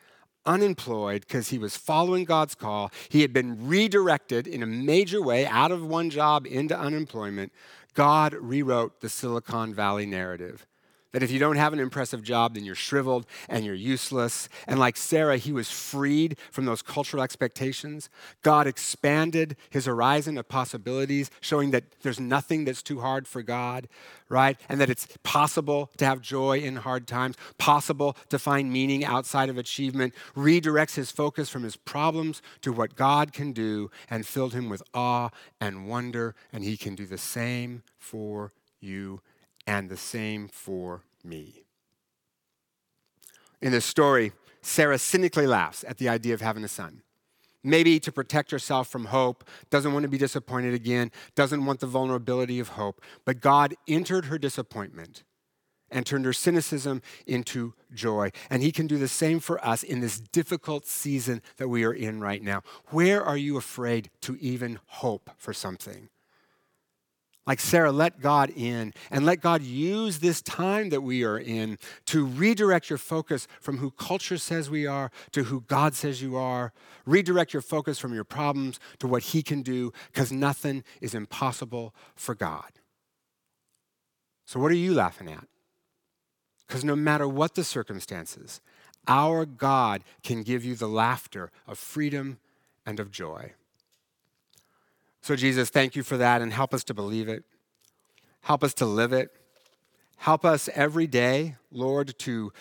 unemployed 0.46 1.22
because 1.22 1.50
he 1.50 1.58
was 1.58 1.78
following 1.78 2.26
God's 2.26 2.56
call. 2.56 2.92
He 3.10 3.22
had 3.22 3.34
been 3.34 3.68
redirected 3.68 4.48
in 4.48 4.64
a 4.64 4.68
major 4.68 5.22
way 5.22 5.46
out 5.46 5.72
of 5.72 5.86
one 5.86 6.10
job 6.10 6.46
into 6.46 6.78
unemployment. 6.78 7.52
God 7.94 8.34
rewrote 8.34 9.02
the 9.02 9.10
Silicon 9.10 9.74
Valley 9.74 10.06
narrative. 10.06 10.66
That 11.14 11.22
if 11.22 11.30
you 11.30 11.38
don't 11.38 11.58
have 11.58 11.74
an 11.74 11.80
impressive 11.80 12.24
job, 12.24 12.56
then 12.56 12.66
you're 12.66 12.74
shriveled 12.74 13.28
and 13.48 13.64
you're 13.64 13.76
useless. 13.76 14.50
And 14.68 14.80
like 14.80 14.98
Sarah, 14.98 15.38
he 15.38 15.52
was 15.52 15.70
freed 15.70 16.38
from 16.52 16.66
those 16.66 16.82
cultural 16.82 17.22
expectations. 17.22 18.10
God 18.42 18.66
expanded 18.66 19.56
his 19.70 19.86
horizon 19.86 20.40
of 20.40 20.50
possibilities, 20.50 21.30
showing 21.40 21.70
that 21.70 21.84
there's 22.02 22.20
nothing 22.20 22.66
that's 22.66 22.82
too 22.82 23.00
hard 23.02 23.28
for 23.28 23.44
God, 23.44 23.88
right? 24.28 24.60
And 24.68 24.82
that 24.82 24.90
it's 24.90 25.08
possible 25.22 25.92
to 25.98 26.06
have 26.06 26.20
joy 26.20 26.58
in 26.58 26.78
hard 26.78 27.08
times, 27.08 27.36
possible 27.60 28.18
to 28.30 28.40
find 28.40 28.74
meaning 28.74 29.06
outside 29.06 29.50
of 29.50 29.58
achievement. 29.60 30.16
Redirects 30.36 30.96
his 30.96 31.12
focus 31.12 31.48
from 31.48 31.62
his 31.62 31.76
problems 31.76 32.42
to 32.62 32.74
what 32.74 32.96
God 32.96 33.34
can 33.34 33.52
do 33.52 33.92
and 34.10 34.26
filled 34.26 34.54
him 34.54 34.68
with 34.68 34.82
awe 34.96 35.30
and 35.62 35.88
wonder. 35.88 36.34
And 36.52 36.64
he 36.64 36.76
can 36.76 36.96
do 36.96 37.06
the 37.06 37.20
same 37.20 37.84
for 38.00 38.52
you 38.82 39.22
and 39.66 39.90
the 39.90 39.98
same 39.98 40.48
for 40.48 41.04
me. 41.24 41.64
In 43.62 43.72
this 43.72 43.86
story, 43.86 44.34
Sarah 44.62 44.98
cynically 44.98 45.48
laughs 45.48 45.84
at 45.88 45.98
the 45.98 46.10
idea 46.10 46.34
of 46.34 46.42
having 46.42 46.64
a 46.64 46.68
son. 46.68 47.02
Maybe 47.64 48.00
to 48.02 48.12
protect 48.12 48.52
herself 48.52 48.90
from 48.90 49.06
hope, 49.06 49.46
doesn't 49.70 49.94
want 49.94 50.04
to 50.04 50.10
be 50.10 50.18
disappointed 50.18 50.74
again, 50.74 51.12
doesn't 51.34 51.66
want 51.66 51.80
the 51.80 51.88
vulnerability 51.88 52.60
of 52.60 52.70
hope. 52.70 53.02
But 53.24 53.40
God 53.40 53.74
entered 53.88 54.26
her 54.26 54.38
disappointment 54.38 55.24
and 55.90 56.06
turned 56.06 56.26
her 56.26 56.34
cynicism 56.34 57.02
into 57.26 57.74
joy. 57.94 58.32
And 58.50 58.62
He 58.62 58.74
can 58.74 58.88
do 58.88 58.98
the 58.98 59.08
same 59.08 59.40
for 59.40 59.66
us 59.66 59.84
in 59.84 60.02
this 60.02 60.20
difficult 60.20 60.86
season 60.86 61.42
that 61.58 61.70
we 61.70 61.86
are 61.86 61.94
in 61.94 62.20
right 62.20 62.42
now. 62.42 62.64
Where 62.88 63.24
are 63.24 63.38
you 63.38 63.56
afraid 63.56 64.10
to 64.22 64.36
even 64.42 64.80
hope 64.88 65.30
for 65.38 65.54
something? 65.54 66.10
Like 67.46 67.60
Sarah, 67.60 67.92
let 67.92 68.22
God 68.22 68.52
in 68.56 68.94
and 69.12 69.26
let 69.26 69.42
God 69.42 69.62
use 69.62 70.20
this 70.20 70.42
time 70.42 70.90
that 70.90 71.02
we 71.02 71.26
are 71.26 71.38
in 71.38 71.78
to 72.06 72.26
redirect 72.26 72.90
your 72.90 72.98
focus 72.98 73.48
from 73.60 73.80
who 73.80 73.92
culture 73.92 74.38
says 74.38 74.70
we 74.70 74.88
are 74.88 75.12
to 75.32 75.44
who 75.44 75.62
God 75.62 75.94
says 75.94 76.22
you 76.22 76.38
are. 76.38 76.72
Redirect 77.06 77.52
your 77.52 77.62
focus 77.62 78.00
from 78.00 78.14
your 78.14 78.24
problems 78.24 78.80
to 79.00 79.08
what 79.08 79.24
He 79.24 79.44
can 79.44 79.62
do 79.62 79.92
because 80.14 80.32
nothing 80.32 80.86
is 81.02 81.14
impossible 81.14 81.94
for 82.16 82.34
God. 82.34 82.72
So, 84.46 84.60
what 84.60 84.72
are 84.72 84.76
you 84.76 84.94
laughing 84.94 85.30
at? 85.30 85.48
Because 86.66 86.86
no 86.86 86.96
matter 86.96 87.28
what 87.28 87.56
the 87.56 87.64
circumstances, 87.66 88.62
our 89.06 89.46
God 89.46 90.04
can 90.24 90.44
give 90.44 90.64
you 90.64 90.76
the 90.76 90.88
laughter 90.88 91.52
of 91.68 91.78
freedom 91.78 92.40
and 92.86 93.02
of 93.02 93.12
joy. 93.12 93.54
So, 95.24 95.38
Jesus, 95.38 95.70
thank 95.70 95.96
you 95.96 96.04
for 96.04 96.18
that 96.18 96.42
and 96.42 96.52
help 96.52 96.74
us 96.74 96.84
to 96.84 96.94
believe 96.94 97.30
it. 97.30 97.46
Help 98.42 98.62
us 98.62 98.74
to 98.74 98.86
live 98.86 99.14
it. 99.14 99.32
Help 100.18 100.44
us 100.44 100.68
every 100.76 101.08
day, 101.08 101.56
Lord, 101.72 102.20
to 102.20 102.52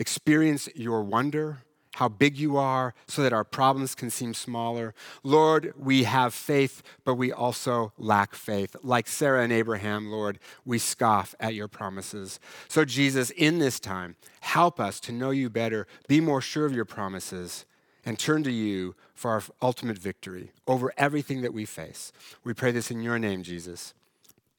experience 0.00 0.68
your 0.74 1.04
wonder, 1.04 1.58
how 1.94 2.08
big 2.08 2.36
you 2.36 2.56
are, 2.56 2.94
so 3.06 3.22
that 3.22 3.32
our 3.32 3.44
problems 3.44 3.94
can 3.94 4.10
seem 4.10 4.34
smaller. 4.34 4.92
Lord, 5.22 5.72
we 5.78 6.02
have 6.02 6.34
faith, 6.34 6.82
but 7.04 7.14
we 7.14 7.30
also 7.30 7.92
lack 7.96 8.34
faith. 8.34 8.74
Like 8.82 9.06
Sarah 9.06 9.44
and 9.44 9.52
Abraham, 9.52 10.10
Lord, 10.10 10.40
we 10.64 10.80
scoff 10.80 11.32
at 11.38 11.54
your 11.54 11.68
promises. 11.68 12.40
So, 12.66 12.84
Jesus, 12.84 13.30
in 13.30 13.60
this 13.60 13.78
time, 13.78 14.16
help 14.40 14.80
us 14.80 14.98
to 14.98 15.12
know 15.12 15.30
you 15.30 15.48
better, 15.48 15.86
be 16.08 16.20
more 16.20 16.40
sure 16.40 16.66
of 16.66 16.74
your 16.74 16.86
promises 16.86 17.66
and 18.04 18.18
turn 18.18 18.42
to 18.44 18.52
you 18.52 18.94
for 19.14 19.30
our 19.30 19.42
ultimate 19.62 19.98
victory 19.98 20.52
over 20.66 20.92
everything 20.96 21.42
that 21.42 21.54
we 21.54 21.64
face. 21.64 22.12
We 22.42 22.54
pray 22.54 22.72
this 22.72 22.90
in 22.90 23.02
your 23.02 23.18
name, 23.18 23.42
Jesus. 23.42 23.94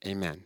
Amen. 0.06 0.44